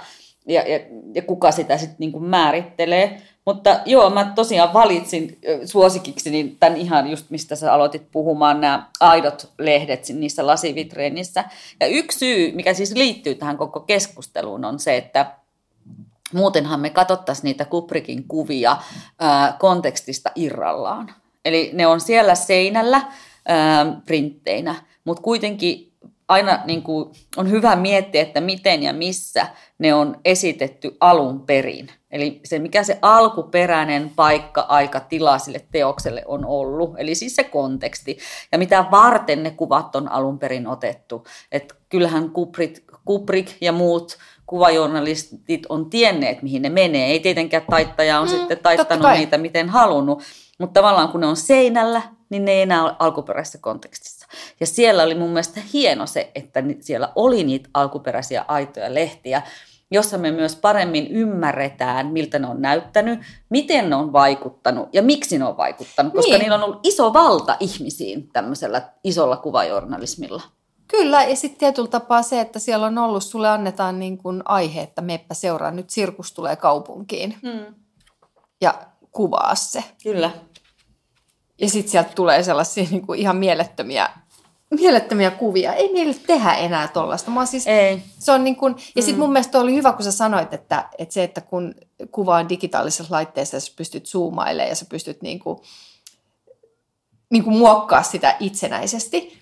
ja, 0.46 0.68
ja, 0.68 0.80
ja 1.14 1.22
kuka 1.22 1.52
sitä 1.52 1.78
sitten 1.78 1.96
niinku 1.98 2.20
määrittelee. 2.20 3.22
Mutta 3.46 3.80
joo, 3.86 4.10
mä 4.10 4.32
tosiaan 4.34 4.72
valitsin 4.72 5.38
suosikiksi 5.64 6.30
niin 6.30 6.56
tämän 6.60 6.76
ihan 6.78 7.10
just 7.10 7.30
mistä 7.30 7.56
sä 7.56 7.72
aloitit 7.72 8.02
puhumaan, 8.12 8.60
nämä 8.60 8.86
aidot 9.00 9.52
lehdet 9.58 10.06
niissä 10.08 10.46
lasivitreenissä. 10.46 11.44
Ja 11.80 11.86
yksi 11.86 12.18
syy, 12.18 12.52
mikä 12.52 12.74
siis 12.74 12.94
liittyy 12.94 13.34
tähän 13.34 13.58
koko 13.58 13.80
keskusteluun, 13.80 14.64
on 14.64 14.78
se, 14.78 14.96
että 14.96 15.41
Muutenhan 16.32 16.80
me 16.80 16.90
katsottaisiin 16.90 17.44
niitä 17.44 17.64
Kubrikin 17.64 18.28
kuvia 18.28 18.76
kontekstista 19.58 20.30
irrallaan. 20.34 21.14
Eli 21.44 21.70
ne 21.72 21.86
on 21.86 22.00
siellä 22.00 22.34
seinällä 22.34 23.02
printteinä, 24.06 24.74
mutta 25.04 25.22
kuitenkin 25.22 25.92
aina 26.28 26.62
niin 26.64 26.82
kuin, 26.82 27.10
on 27.36 27.50
hyvä 27.50 27.76
miettiä, 27.76 28.22
että 28.22 28.40
miten 28.40 28.82
ja 28.82 28.92
missä 28.92 29.46
ne 29.78 29.94
on 29.94 30.20
esitetty 30.24 30.96
alun 31.00 31.40
perin. 31.40 31.88
Eli 32.10 32.40
se, 32.44 32.58
mikä 32.58 32.84
se 32.84 32.98
alkuperäinen 33.02 34.10
paikka, 34.16 34.60
aika, 34.60 35.00
tila 35.00 35.38
sille 35.38 35.66
teokselle 35.72 36.22
on 36.26 36.44
ollut. 36.46 36.94
Eli 36.98 37.14
siis 37.14 37.36
se 37.36 37.44
konteksti. 37.44 38.18
Ja 38.52 38.58
mitä 38.58 38.84
varten 38.90 39.42
ne 39.42 39.50
kuvat 39.50 39.96
on 39.96 40.12
alun 40.12 40.38
perin 40.38 40.66
otettu. 40.66 41.24
Et 41.52 41.74
kyllähän 41.88 42.30
Kubrick, 42.30 42.82
Kubrick 43.04 43.52
ja 43.60 43.72
muut 43.72 44.18
kuvajournalistit 44.52 45.66
on 45.68 45.90
tienneet, 45.90 46.42
mihin 46.42 46.62
ne 46.62 46.68
menee. 46.68 47.06
Ei 47.06 47.20
tietenkään 47.20 47.62
taittaja 47.70 48.20
on 48.20 48.28
mm, 48.28 48.30
sitten 48.30 48.58
taittanut 48.58 49.10
niitä 49.10 49.38
miten 49.38 49.68
halunnut, 49.68 50.22
mutta 50.58 50.80
tavallaan 50.80 51.08
kun 51.08 51.20
ne 51.20 51.26
on 51.26 51.36
seinällä, 51.36 52.02
niin 52.30 52.44
ne 52.44 52.52
ei 52.52 52.62
enää 52.62 52.84
ole 52.84 52.92
alkuperäisessä 52.98 53.58
kontekstissa. 53.58 54.26
Ja 54.60 54.66
siellä 54.66 55.02
oli 55.02 55.14
mun 55.14 55.30
mielestä 55.30 55.60
hieno 55.72 56.06
se, 56.06 56.30
että 56.34 56.62
siellä 56.80 57.12
oli 57.16 57.44
niitä 57.44 57.68
alkuperäisiä 57.74 58.44
aitoja 58.48 58.94
lehtiä, 58.94 59.42
jossa 59.90 60.18
me 60.18 60.30
myös 60.30 60.56
paremmin 60.56 61.06
ymmärretään, 61.06 62.06
miltä 62.06 62.38
ne 62.38 62.46
on 62.46 62.62
näyttänyt, 62.62 63.20
miten 63.48 63.90
ne 63.90 63.96
on 63.96 64.12
vaikuttanut 64.12 64.88
ja 64.92 65.02
miksi 65.02 65.38
ne 65.38 65.44
on 65.44 65.56
vaikuttanut, 65.56 66.12
koska 66.12 66.32
niin. 66.32 66.40
niillä 66.40 66.56
on 66.56 66.62
ollut 66.62 66.86
iso 66.86 67.12
valta 67.12 67.56
ihmisiin 67.60 68.28
tämmöisellä 68.32 68.82
isolla 69.04 69.36
kuvajournalismilla. 69.36 70.42
Kyllä, 70.92 71.24
ja 71.24 71.36
sitten 71.36 71.58
tietyllä 71.58 71.88
tapaa 71.88 72.22
se, 72.22 72.40
että 72.40 72.58
siellä 72.58 72.86
on 72.86 72.98
ollut, 72.98 73.24
sulle 73.24 73.48
annetaan 73.48 73.98
niin 73.98 74.18
kuin 74.18 74.42
aihe, 74.44 74.82
että 74.82 75.02
meppä 75.02 75.34
seuraa, 75.34 75.70
nyt 75.70 75.90
sirkus 75.90 76.32
tulee 76.32 76.56
kaupunkiin. 76.56 77.36
Mm. 77.42 77.74
Ja 78.60 78.74
kuvaa 79.12 79.54
se. 79.54 79.84
Kyllä. 80.02 80.30
Ja 81.60 81.68
sitten 81.68 81.90
sieltä 81.90 82.12
tulee 82.14 82.42
sellaisia 82.42 82.86
niin 82.90 83.06
kuin 83.06 83.18
ihan 83.18 83.36
mielettömiä, 83.36 84.10
mielettömiä 84.70 85.30
kuvia. 85.30 85.74
Ei 85.74 85.92
niille 85.92 86.14
tehdä 86.26 86.54
enää 86.54 86.88
tollasta. 86.88 87.30
Mä 87.30 87.46
siis, 87.46 87.66
Ei. 87.66 88.02
Se 88.18 88.32
on 88.32 88.44
niin 88.44 88.56
kuin, 88.56 88.76
ja 88.96 89.02
sitten 89.02 89.18
mm. 89.18 89.20
mun 89.20 89.32
mielestä 89.32 89.60
oli 89.60 89.74
hyvä, 89.74 89.92
kun 89.92 90.04
sä 90.04 90.12
sanoit, 90.12 90.52
että, 90.52 90.88
että 90.98 91.14
se, 91.14 91.22
että 91.22 91.40
kun 91.40 91.74
kuvaa 92.10 92.48
digitaalisessa 92.48 93.14
laitteessa, 93.14 93.60
sä 93.60 93.72
pystyt 93.76 94.06
zoomailemaan 94.06 94.68
ja 94.68 94.74
sä 94.74 94.84
pystyt 94.88 95.22
niin 95.22 95.38
kuin, 95.38 95.58
niin 97.30 97.44
kuin 97.44 97.56
muokkaa 97.56 98.02
sitä 98.02 98.36
itsenäisesti, 98.40 99.41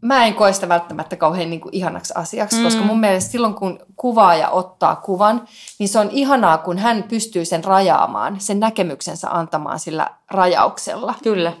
mä 0.00 0.26
en 0.26 0.34
koe 0.34 0.52
sitä 0.52 0.68
välttämättä 0.68 1.16
kauhean 1.16 1.50
niin 1.50 1.60
kuin 1.60 1.74
ihanaksi 1.74 2.12
asiaksi, 2.16 2.56
mm. 2.56 2.64
koska 2.64 2.82
mun 2.82 3.00
mielestä 3.00 3.30
silloin 3.30 3.54
kun 3.54 3.78
kuvaaja 3.96 4.50
ottaa 4.50 4.96
kuvan, 4.96 5.48
niin 5.78 5.88
se 5.88 5.98
on 5.98 6.10
ihanaa, 6.10 6.58
kun 6.58 6.78
hän 6.78 7.02
pystyy 7.02 7.44
sen 7.44 7.64
rajaamaan, 7.64 8.40
sen 8.40 8.60
näkemyksensä 8.60 9.30
antamaan 9.30 9.78
sillä 9.78 10.10
rajauksella. 10.30 11.14
Kyllä. 11.22 11.52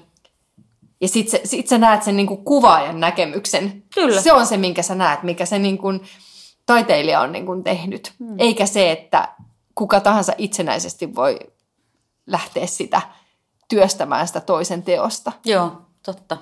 Ja 1.00 1.08
sit, 1.08 1.28
se, 1.28 1.40
sit 1.44 1.68
sä 1.68 1.78
näet 1.78 2.02
sen 2.02 2.16
niin 2.16 2.26
kuin 2.26 2.44
kuvaajan 2.44 3.00
näkemyksen. 3.00 3.82
Kyllä. 3.94 4.20
Se 4.20 4.32
on 4.32 4.46
se, 4.46 4.56
minkä 4.56 4.82
sä 4.82 4.94
näet, 4.94 5.22
mikä 5.22 5.46
se 5.46 5.58
niin 5.58 5.78
kuin 5.78 6.00
taiteilija 6.66 7.20
on 7.20 7.32
niin 7.32 7.46
kuin 7.46 7.64
tehnyt. 7.64 8.12
Mm. 8.18 8.34
Eikä 8.38 8.66
se, 8.66 8.92
että 8.92 9.28
kuka 9.74 10.00
tahansa 10.00 10.32
itsenäisesti 10.38 11.14
voi 11.14 11.38
lähteä 12.26 12.66
sitä 12.66 13.02
työstämään 13.68 14.26
sitä 14.26 14.40
toisen 14.40 14.82
teosta. 14.82 15.32
Joo, 15.44 15.82
totta. 16.02 16.36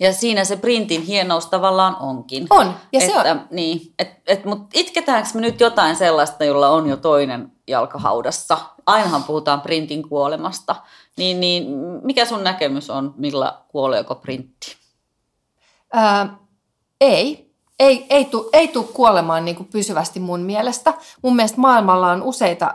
Ja 0.00 0.12
siinä 0.12 0.44
se 0.44 0.56
printin 0.56 1.02
hienous 1.02 1.46
tavallaan 1.46 1.96
onkin. 2.00 2.46
On, 2.50 2.74
ja 2.92 3.00
että, 3.00 3.22
se 3.22 3.30
on. 3.30 3.40
Niin, 3.50 3.94
et, 3.98 4.10
et, 4.26 4.44
mutta 4.44 4.66
itketäänkö 4.74 5.28
me 5.34 5.40
nyt 5.40 5.60
jotain 5.60 5.96
sellaista, 5.96 6.44
jolla 6.44 6.68
on 6.68 6.88
jo 6.88 6.96
toinen 6.96 7.52
jalkahaudassa? 7.68 8.58
Ainahan 8.86 9.24
puhutaan 9.24 9.60
printin 9.60 10.08
kuolemasta. 10.08 10.76
Niin, 11.16 11.40
niin 11.40 11.66
mikä 12.02 12.24
sun 12.24 12.44
näkemys 12.44 12.90
on, 12.90 13.14
millä 13.16 13.58
kuoleeko 13.68 14.14
printti? 14.14 14.76
Ää, 15.92 16.36
ei. 17.00 17.46
Ei, 17.78 18.06
ei 18.10 18.24
tule 18.24 18.46
ei 18.52 18.68
tu 18.68 18.82
kuolemaan 18.82 19.44
niin 19.44 19.56
kuin 19.56 19.68
pysyvästi 19.72 20.20
mun 20.20 20.40
mielestä. 20.40 20.94
Mun 21.22 21.36
mielestä 21.36 21.60
maailmalla 21.60 22.10
on 22.10 22.22
useita 22.22 22.74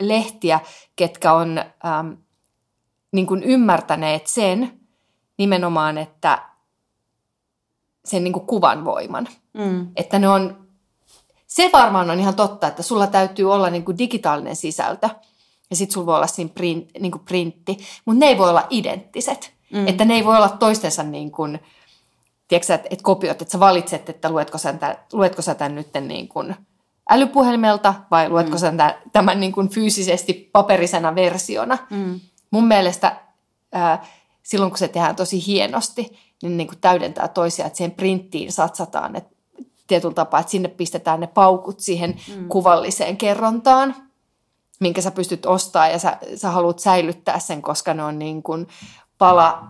lehtiä, 0.00 0.60
ketkä 0.96 1.32
on 1.32 1.58
äm, 1.58 2.16
niin 3.12 3.26
kuin 3.26 3.42
ymmärtäneet 3.42 4.26
sen, 4.26 4.79
nimenomaan, 5.40 5.98
että 5.98 6.42
sen 8.04 8.24
niin 8.24 8.32
kuin 8.32 8.46
kuvan 8.46 8.84
voiman. 8.84 9.28
Mm. 9.52 9.88
Että 9.96 10.18
ne 10.18 10.28
on, 10.28 10.66
se 11.46 11.70
varmaan 11.72 12.10
on 12.10 12.20
ihan 12.20 12.34
totta, 12.34 12.66
että 12.66 12.82
sulla 12.82 13.06
täytyy 13.06 13.52
olla 13.52 13.70
niin 13.70 13.84
kuin 13.84 13.98
digitaalinen 13.98 14.56
sisältö 14.56 15.08
ja 15.70 15.76
sitten 15.76 15.94
sulla 15.94 16.06
voi 16.06 16.16
olla 16.16 16.26
siinä 16.26 16.50
print, 16.54 16.90
niin 17.00 17.12
kuin 17.12 17.24
printti, 17.24 17.78
mutta 18.04 18.18
ne 18.18 18.26
ei 18.26 18.38
voi 18.38 18.50
olla 18.50 18.66
identtiset. 18.70 19.52
Mm. 19.72 19.88
Että 19.88 20.04
ne 20.04 20.14
ei 20.14 20.24
voi 20.24 20.36
olla 20.36 20.48
toistensa 20.48 21.02
niin 21.02 21.30
kuin, 21.30 21.60
tiedätkö, 22.48 22.74
että, 22.74 22.88
että 22.90 23.02
kopiot, 23.02 23.42
että 23.42 23.52
sä 23.52 23.60
valitset, 23.60 24.08
että 24.08 24.30
luetko 24.30 24.58
sä 24.58 24.72
tämän, 24.72 24.96
luetko 25.12 25.42
sä 25.42 25.54
tämän 25.54 25.74
nyt 25.74 25.88
niin 26.00 26.28
kuin 26.28 26.56
älypuhelimelta 27.10 27.94
vai 28.10 28.28
luetko 28.28 28.56
mm. 28.56 28.58
sä 28.58 28.66
tämän, 28.66 28.94
tämän 29.12 29.40
niin 29.40 29.52
kuin 29.52 29.68
fyysisesti 29.68 30.50
paperisena 30.52 31.14
versiona. 31.14 31.78
Mm. 31.90 32.20
Mun 32.50 32.66
mielestä 32.66 33.16
ää, 33.72 34.04
silloin 34.42 34.70
kun 34.70 34.78
se 34.78 34.88
tehdään 34.88 35.16
tosi 35.16 35.46
hienosti, 35.46 36.18
niin, 36.42 36.56
niin 36.56 36.66
kuin 36.66 36.80
täydentää 36.80 37.28
toisia, 37.28 37.66
että 37.66 37.76
siihen 37.76 37.90
printtiin 37.90 38.52
satsataan, 38.52 39.16
että 39.16 39.36
tietyllä 39.86 40.14
tapaa, 40.14 40.40
että 40.40 40.50
sinne 40.50 40.68
pistetään 40.68 41.20
ne 41.20 41.26
paukut 41.26 41.80
siihen 41.80 42.20
mm. 42.36 42.48
kuvalliseen 42.48 43.16
kerrontaan, 43.16 43.94
minkä 44.80 45.00
sä 45.00 45.10
pystyt 45.10 45.46
ostamaan 45.46 45.90
ja 45.90 45.98
sä, 45.98 46.18
sä 46.34 46.50
haluat 46.50 46.78
säilyttää 46.78 47.38
sen, 47.38 47.62
koska 47.62 47.94
ne 47.94 48.04
on 48.04 48.18
niin 48.18 48.42
kuin 48.42 48.68
pala 49.18 49.68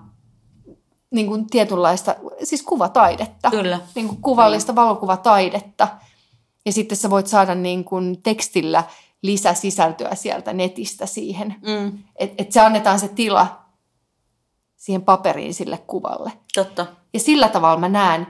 niin 1.11 1.27
kuin 1.27 1.47
tietynlaista, 1.47 2.17
siis 2.43 2.63
kuvataidetta. 2.63 3.51
Kyllä. 3.51 3.81
Niin 3.95 4.09
kuin 4.09 4.23
kuvallista 4.23 4.73
Kyllä. 4.73 4.83
valokuvataidetta. 4.83 5.89
Ja 6.67 6.73
sitten 6.73 6.99
sä 6.99 7.11
voit 7.11 7.27
saada 7.27 7.55
niin 7.55 7.85
kuin 7.85 8.23
tekstillä 8.23 8.85
lisäsisältöä 9.23 10.15
sieltä 10.15 10.53
netistä 10.53 11.07
siihen. 11.07 11.55
Mm. 11.67 11.99
Että 12.17 12.35
et 12.39 12.53
se 12.53 12.61
annetaan 12.61 13.01
se 13.01 13.09
tila 13.09 13.60
siihen 14.81 15.03
paperiin 15.03 15.55
sille 15.55 15.79
kuvalle. 15.87 16.33
Totta. 16.55 16.87
Ja 17.15 17.21
sillä 17.21 17.49
tavalla 17.49 17.81
mä 17.81 17.89
näen, 17.89 18.27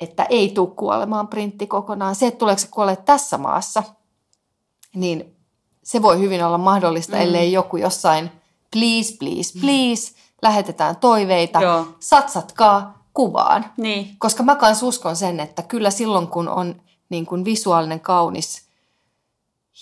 että 0.00 0.24
ei 0.24 0.48
tule 0.48 0.70
kuolemaan 0.76 1.28
printti 1.28 1.66
kokonaan. 1.66 2.14
Se, 2.14 2.26
että 2.26 2.38
tuleeko 2.38 2.58
se 2.58 2.68
kuolee 2.70 2.96
tässä 2.96 3.38
maassa, 3.38 3.82
niin 4.94 5.36
se 5.82 6.02
voi 6.02 6.18
hyvin 6.18 6.44
olla 6.44 6.58
mahdollista, 6.58 7.16
mm. 7.16 7.22
ellei 7.22 7.52
joku 7.52 7.76
jossain 7.76 8.30
please, 8.72 9.16
please, 9.18 9.54
mm. 9.54 9.60
please, 9.60 10.12
lähetetään 10.42 10.96
toiveita, 10.96 11.60
Joo. 11.60 11.86
satsatkaa 12.00 13.04
kuvaan. 13.14 13.64
Niin. 13.76 14.16
Koska 14.18 14.42
mä 14.42 14.56
kans 14.56 14.82
uskon 14.82 15.16
sen, 15.16 15.40
että 15.40 15.62
kyllä 15.62 15.90
silloin 15.90 16.28
kun 16.28 16.48
on 16.48 16.82
niin 17.08 17.26
kuin 17.26 17.44
visuaalinen 17.44 18.00
kaunis 18.00 18.69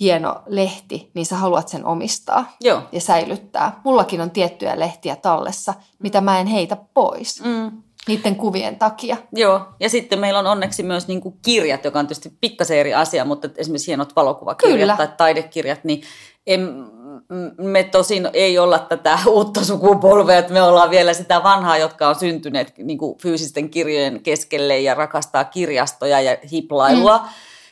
hieno 0.00 0.42
lehti, 0.46 1.10
niin 1.14 1.26
sä 1.26 1.36
haluat 1.36 1.68
sen 1.68 1.84
omistaa 1.84 2.56
Joo. 2.60 2.82
ja 2.92 3.00
säilyttää. 3.00 3.80
Mullakin 3.84 4.20
on 4.20 4.30
tiettyjä 4.30 4.78
lehtiä 4.78 5.16
tallessa, 5.16 5.74
mitä 5.98 6.20
mä 6.20 6.40
en 6.40 6.46
heitä 6.46 6.76
pois. 6.94 7.42
Mm. 7.44 7.82
Niiden 8.08 8.36
kuvien 8.36 8.76
takia. 8.76 9.16
Joo, 9.32 9.60
ja 9.80 9.88
sitten 9.88 10.18
meillä 10.18 10.38
on 10.38 10.46
onneksi 10.46 10.82
myös 10.82 11.08
niin 11.08 11.20
kuin 11.20 11.34
kirjat, 11.42 11.84
joka 11.84 11.98
on 11.98 12.06
tietysti 12.06 12.32
pikkasen 12.40 12.78
eri 12.78 12.94
asia, 12.94 13.24
mutta 13.24 13.48
esimerkiksi 13.56 13.86
hienot 13.86 14.16
valokuvakirjat 14.16 14.78
Kyllä. 14.78 14.96
tai 14.96 15.08
taidekirjat, 15.16 15.84
niin 15.84 16.02
en, 16.46 16.68
me 17.58 17.84
tosin 17.84 18.28
ei 18.32 18.58
olla 18.58 18.78
tätä 18.78 19.18
uutta 19.26 19.64
sukupolvea, 19.64 20.38
että 20.38 20.52
me 20.52 20.62
ollaan 20.62 20.90
vielä 20.90 21.14
sitä 21.14 21.42
vanhaa, 21.42 21.78
jotka 21.78 22.08
on 22.08 22.14
syntyneet 22.14 22.78
niin 22.78 22.98
kuin 22.98 23.18
fyysisten 23.18 23.70
kirjojen 23.70 24.22
keskelle 24.22 24.78
ja 24.78 24.94
rakastaa 24.94 25.44
kirjastoja 25.44 26.20
ja 26.20 26.36
hiplailua. 26.52 27.18
Mm 27.18 27.28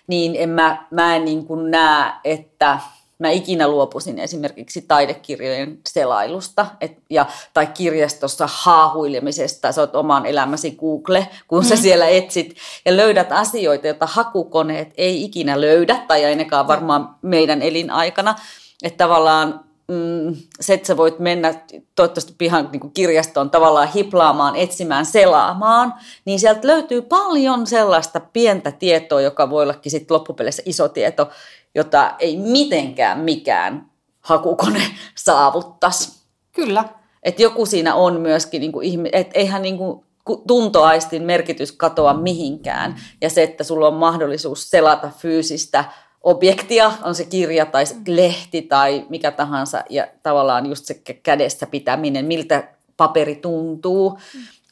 niin 0.06 0.36
en 0.38 0.48
mä, 0.48 0.86
mä 0.90 1.16
en 1.16 1.24
niin 1.24 1.46
kuin 1.46 1.70
näe, 1.70 2.12
että 2.24 2.78
mä 3.18 3.30
ikinä 3.30 3.68
luopuisin 3.68 4.18
esimerkiksi 4.18 4.82
taidekirjojen 4.82 5.78
selailusta 5.88 6.66
et, 6.80 6.98
ja, 7.10 7.26
tai 7.54 7.66
kirjastossa 7.66 8.48
haahuilemisesta. 8.52 9.72
Sä 9.72 9.80
oot 9.80 9.96
oman 9.96 10.26
elämäsi 10.26 10.70
Google, 10.70 11.28
kun 11.48 11.64
sä 11.64 11.74
mm. 11.74 11.80
siellä 11.80 12.06
etsit 12.06 12.56
ja 12.84 12.96
löydät 12.96 13.32
asioita, 13.32 13.86
joita 13.86 14.06
hakukoneet 14.06 14.92
ei 14.96 15.24
ikinä 15.24 15.60
löydä, 15.60 16.04
tai 16.08 16.24
ainakaan 16.24 16.68
varmaan 16.68 17.16
meidän 17.22 17.62
elinaikana. 17.62 18.34
Että 18.82 19.04
tavallaan 19.04 19.65
mm, 19.88 20.36
se, 20.60 20.74
että 20.74 20.86
sä 20.86 20.96
voit 20.96 21.18
mennä 21.18 21.54
toivottavasti 21.94 22.34
pihan 22.38 22.68
niin 22.72 22.92
kirjastoon 22.92 23.50
tavallaan 23.50 23.88
hiplaamaan, 23.88 24.56
etsimään, 24.56 25.06
selaamaan, 25.06 25.94
niin 26.24 26.40
sieltä 26.40 26.66
löytyy 26.66 27.02
paljon 27.02 27.66
sellaista 27.66 28.20
pientä 28.20 28.72
tietoa, 28.72 29.20
joka 29.20 29.50
voi 29.50 29.62
ollakin 29.62 29.92
sitten 29.92 30.14
loppupeleissä 30.14 30.62
iso 30.66 30.88
tieto, 30.88 31.30
jota 31.74 32.14
ei 32.18 32.36
mitenkään 32.36 33.20
mikään 33.20 33.90
hakukone 34.20 34.82
saavuttaisi. 35.24 36.20
Kyllä. 36.52 36.84
Että 37.22 37.42
joku 37.42 37.66
siinä 37.66 37.94
on 37.94 38.20
myöskin, 38.20 38.60
niin 38.60 38.72
kuin, 38.72 39.08
että 39.12 39.38
eihän 39.38 39.62
niin 39.62 39.78
kuin, 39.78 40.06
tuntoaistin 40.46 41.22
merkitys 41.22 41.72
katoa 41.72 42.14
mihinkään. 42.14 42.96
Ja 43.20 43.30
se, 43.30 43.42
että 43.42 43.64
sulla 43.64 43.86
on 43.86 43.94
mahdollisuus 43.94 44.70
selata 44.70 45.10
fyysistä 45.18 45.84
objektia, 46.22 46.92
on 47.02 47.14
se 47.14 47.24
kirja 47.24 47.66
tai 47.66 47.84
lehti 48.06 48.62
tai 48.62 49.06
mikä 49.08 49.30
tahansa, 49.30 49.84
ja 49.90 50.06
tavallaan 50.22 50.66
just 50.66 50.84
se 50.84 50.94
kädessä 50.94 51.66
pitäminen, 51.66 52.24
miltä 52.24 52.68
paperi 52.96 53.36
tuntuu, 53.36 54.18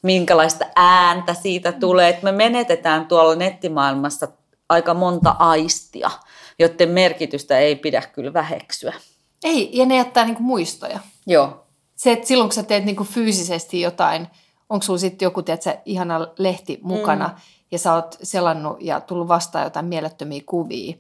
minkälaista 0.03 0.65
ääntä 0.77 1.35
siitä 1.35 1.73
tulee. 1.73 2.09
Että 2.09 2.25
me 2.25 2.33
menetetään 2.33 3.07
tuolla 3.07 3.35
nettimaailmassa 3.35 4.29
aika 4.69 4.95
monta 4.95 5.37
aistia, 5.39 6.11
joiden 6.59 6.91
merkitystä 6.91 7.59
ei 7.59 7.77
pidä 7.77 8.03
kyllä 8.13 8.33
väheksyä. 8.33 8.95
Ei, 9.45 9.71
ja 9.73 9.87
ne 9.87 9.97
jättää 9.97 10.25
niinku 10.25 10.43
muistoja. 10.43 11.01
Joo. 11.27 11.67
Se, 11.97 12.13
että 12.13 12.27
silloin 12.27 12.49
kun 12.49 12.55
sä 12.55 12.63
teet 12.63 12.85
niinku 12.85 13.05
fyysisesti 13.05 13.81
jotain, 13.81 14.27
onko 14.69 14.83
sulla 14.83 14.99
sitten 14.99 15.27
joku, 15.27 15.43
tiedätkö, 15.43 15.77
ihana 15.85 16.29
lehti 16.39 16.79
mukana, 16.83 17.29
mm. 17.29 17.35
ja 17.71 17.79
sä 17.79 17.95
oot 17.95 18.17
selannut 18.23 18.77
ja 18.81 19.01
tullut 19.01 19.29
vastaan 19.29 19.65
jotain 19.65 19.87
mielettömiä 19.87 20.43
kuvia, 20.47 20.97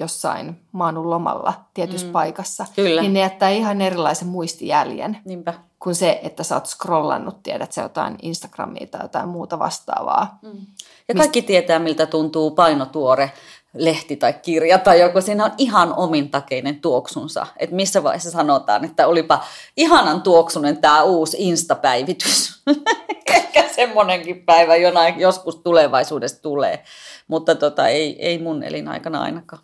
jossain 0.00 0.60
maanun 0.72 1.10
lomalla 1.10 1.52
tietyssä 1.74 2.06
mm. 2.06 2.12
paikassa, 2.12 2.66
Kyllä. 2.76 3.00
niin 3.00 3.12
ne 3.12 3.20
jättää 3.20 3.50
ihan 3.50 3.80
erilaisen 3.80 4.28
muistijäljen 4.28 5.18
Niinpä. 5.24 5.54
kuin 5.78 5.94
se, 5.94 6.20
että 6.22 6.42
sä 6.42 6.54
oot 6.54 6.66
scrollannut, 6.66 7.42
tiedät 7.42 7.72
sä 7.72 7.82
jotain 7.82 8.16
Instagramia 8.22 8.86
tai 8.86 9.02
jotain 9.02 9.28
muuta 9.28 9.58
vastaavaa. 9.58 10.38
Mm. 10.42 10.66
Ja 11.08 11.14
kaikki 11.14 11.38
Mist... 11.40 11.46
tietää, 11.46 11.78
miltä 11.78 12.06
tuntuu 12.06 12.50
painotuore 12.50 13.32
lehti 13.74 14.16
tai 14.16 14.32
kirja 14.32 14.78
tai 14.78 15.00
joku, 15.00 15.20
siinä 15.20 15.44
on 15.44 15.52
ihan 15.58 15.94
omintakeinen 15.96 16.80
tuoksunsa. 16.80 17.46
Että 17.56 17.76
missä 17.76 18.02
vaiheessa 18.02 18.30
sanotaan, 18.30 18.84
että 18.84 19.06
olipa 19.06 19.44
ihanan 19.76 20.22
tuoksunen 20.22 20.76
tämä 20.76 21.02
uusi 21.02 21.36
Insta-päivitys. 21.40 22.62
Ehkä 23.34 23.68
semmoinenkin 23.68 24.42
päivä 24.44 24.76
jonain, 24.76 25.20
joskus 25.20 25.56
tulevaisuudessa 25.56 26.42
tulee, 26.42 26.84
mutta 27.28 27.54
tota, 27.54 27.88
ei, 27.88 28.26
ei 28.26 28.38
mun 28.38 28.62
elinaikana 28.62 29.22
ainakaan. 29.22 29.62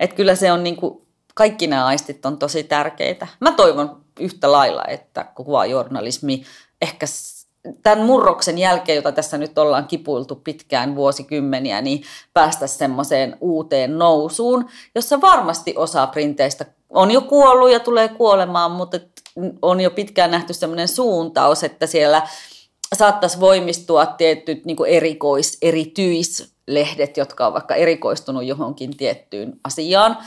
Että 0.00 0.16
kyllä 0.16 0.34
se 0.34 0.52
on 0.52 0.64
niin 0.64 0.76
kuin, 0.76 1.06
kaikki 1.34 1.66
nämä 1.66 1.86
aistit 1.86 2.26
on 2.26 2.38
tosi 2.38 2.64
tärkeitä. 2.64 3.26
Mä 3.40 3.52
toivon 3.52 4.00
yhtä 4.20 4.52
lailla, 4.52 4.84
että 4.88 5.24
kuvajournalismi 5.34 6.42
ehkä 6.82 7.06
tämän 7.82 8.06
murroksen 8.06 8.58
jälkeen, 8.58 8.96
jota 8.96 9.12
tässä 9.12 9.38
nyt 9.38 9.58
ollaan 9.58 9.86
kipuiltu 9.86 10.36
pitkään 10.36 10.96
vuosikymmeniä, 10.96 11.80
niin 11.80 12.02
päästä 12.34 12.66
semmoiseen 12.66 13.36
uuteen 13.40 13.98
nousuun, 13.98 14.68
jossa 14.94 15.20
varmasti 15.20 15.74
osa 15.76 16.06
printeistä 16.06 16.66
on 16.90 17.10
jo 17.10 17.20
kuollut 17.20 17.70
ja 17.70 17.80
tulee 17.80 18.08
kuolemaan, 18.08 18.70
mutta 18.70 19.00
on 19.62 19.80
jo 19.80 19.90
pitkään 19.90 20.30
nähty 20.30 20.54
semmoinen 20.54 20.88
suuntaus, 20.88 21.64
että 21.64 21.86
siellä 21.86 22.22
saattaisi 22.94 23.40
voimistua 23.40 24.06
tietyt 24.06 24.64
niin 24.64 24.76
erikois, 24.86 25.58
erityis 25.62 26.57
lehdet, 26.68 27.16
jotka 27.16 27.46
on 27.46 27.52
vaikka 27.52 27.74
erikoistunut 27.74 28.44
johonkin 28.44 28.96
tiettyyn 28.96 29.60
asiaan, 29.64 30.18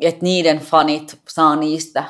että 0.00 0.22
niiden 0.22 0.58
fanit 0.58 1.20
saa 1.28 1.56
niistä 1.56 2.04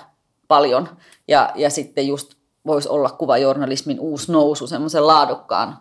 paljon 0.49 0.89
ja, 1.29 1.53
ja 1.55 1.71
sitten 1.71 2.07
just 2.07 2.35
voisi 2.67 2.89
olla 2.89 3.11
kuvajournalismin 3.11 4.01
uusi 4.01 4.33
nousu 4.33 4.67
semmoisen 4.67 5.07
laadukkaan 5.07 5.79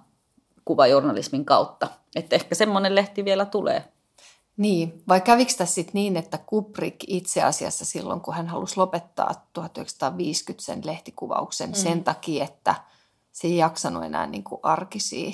kuvajournalismin 0.66 1.46
kautta. 1.46 1.88
Että 2.16 2.36
ehkä 2.36 2.56
semmoinen 2.56 2.96
lehti 2.96 3.26
vielä 3.26 3.46
tulee. 3.46 3.84
Niin, 4.58 5.04
vai 5.08 5.22
kävikö 5.22 5.54
tässä 5.58 5.76
sitten 5.76 5.94
niin, 5.94 6.18
että 6.18 6.38
Kubrick 6.38 6.96
itse 7.08 7.44
asiassa 7.44 7.86
silloin, 7.86 8.22
kun 8.22 8.34
hän 8.34 8.48
halusi 8.48 8.78
lopettaa 8.78 9.48
1950 9.54 10.66
sen 10.66 10.82
lehtikuvauksen 10.86 11.70
mm. 11.70 11.76
sen 11.76 12.04
takia, 12.04 12.44
että 12.44 12.76
se 13.32 13.48
ei 13.48 13.58
jaksanut 13.58 14.04
enää 14.04 14.28
niin 14.28 14.44
kuin 14.44 14.60
arkisia 14.64 15.32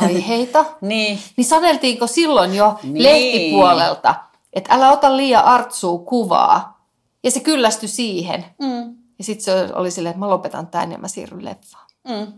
aiheita. 0.00 0.64
niin. 0.80 1.18
Niin 1.36 1.44
saneltiinko 1.44 2.06
silloin 2.06 2.54
jo 2.54 2.78
niin. 2.82 3.02
lehtipuolelta, 3.02 4.14
että 4.52 4.74
älä 4.74 4.92
ota 4.92 5.16
liian 5.16 5.44
artsuu 5.44 5.98
kuvaa. 5.98 6.86
Ja 7.24 7.30
se 7.30 7.40
kyllästyi 7.40 7.88
siihen. 7.88 8.44
Mm. 8.62 8.96
Ja 9.18 9.24
sitten 9.24 9.44
se 9.44 9.74
oli 9.74 9.90
silleen, 9.90 10.10
että 10.10 10.20
mä 10.20 10.30
lopetan 10.30 10.66
tämän 10.66 10.92
ja 10.92 10.98
mä 10.98 11.08
siirryn 11.08 11.44
leffaan. 11.44 11.86
Mm. 12.08 12.32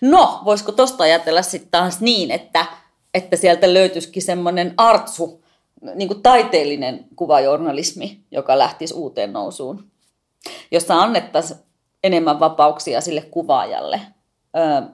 No, 0.00 0.40
voisiko 0.44 0.72
tosta 0.72 1.04
ajatella 1.04 1.42
sitten 1.42 1.70
taas 1.70 2.00
niin, 2.00 2.30
että, 2.30 2.66
että 3.14 3.36
sieltä 3.36 3.74
löytyisikin 3.74 4.22
semmoinen 4.22 4.74
artsu, 4.76 5.44
niin 5.94 6.08
kuin 6.08 6.22
taiteellinen 6.22 7.06
kuvajournalismi, 7.16 8.20
joka 8.30 8.58
lähtisi 8.58 8.94
uuteen 8.94 9.32
nousuun, 9.32 9.90
jossa 10.70 11.02
annettaisiin 11.02 11.58
enemmän 12.04 12.40
vapauksia 12.40 13.00
sille 13.00 13.20
kuvaajalle– 13.20 14.00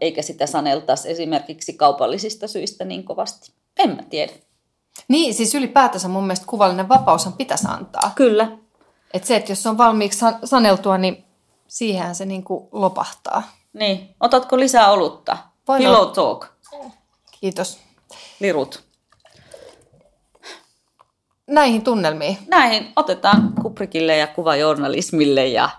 eikä 0.01 0.23
sitä 0.23 0.47
saneltaisi 0.47 1.11
esimerkiksi 1.11 1.73
kaupallisista 1.73 2.49
syistä 2.49 2.85
niin 2.85 3.05
kovasti. 3.05 3.53
En 3.79 3.91
mä 3.91 4.03
tiedä. 4.03 4.33
Niin, 5.09 5.35
siis 5.35 5.55
ylipäätänsä 5.55 6.09
mun 6.09 6.25
mielestä 6.25 6.47
kuvallinen 6.47 6.89
vapaushan 6.89 7.33
pitäisi 7.33 7.67
antaa. 7.71 8.13
Kyllä. 8.15 8.59
Että 9.15 9.29
se, 9.29 9.37
että 9.37 9.53
jos 9.53 9.63
se 9.63 9.69
on 9.69 9.79
valmiiksi 9.79 10.25
saneltua, 10.45 10.99
niin 10.99 11.25
siihen 11.69 12.15
se 12.15 12.25
niin 12.25 12.45
kuin 12.45 12.69
lopahtaa. 12.73 13.43
Niin. 13.73 14.15
Otatko 14.21 14.59
lisää 14.59 14.91
olutta? 14.91 15.39
Voin 15.69 15.83
Pillow 15.83 16.13
talk. 16.13 16.47
Kiitos. 17.41 17.79
Lirut. 18.41 18.83
Näihin 21.47 21.83
tunnelmiin. 21.83 22.39
Näihin 22.47 22.93
otetaan 22.97 23.53
Kubrikille 23.63 24.17
ja 24.17 24.27
kuvajournalismille 24.27 25.47
ja 25.47 25.71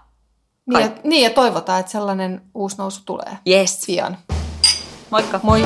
niin 0.69 0.81
ja, 0.81 0.91
niin 1.03 1.23
ja 1.23 1.29
toivotaan, 1.29 1.79
että 1.79 1.91
sellainen 1.91 2.41
uusi 2.53 2.77
nousu 2.77 3.01
tulee. 3.05 3.37
Yes. 3.47 3.83
Pian. 3.85 4.17
Moikka. 5.09 5.39
Moi. 5.43 5.65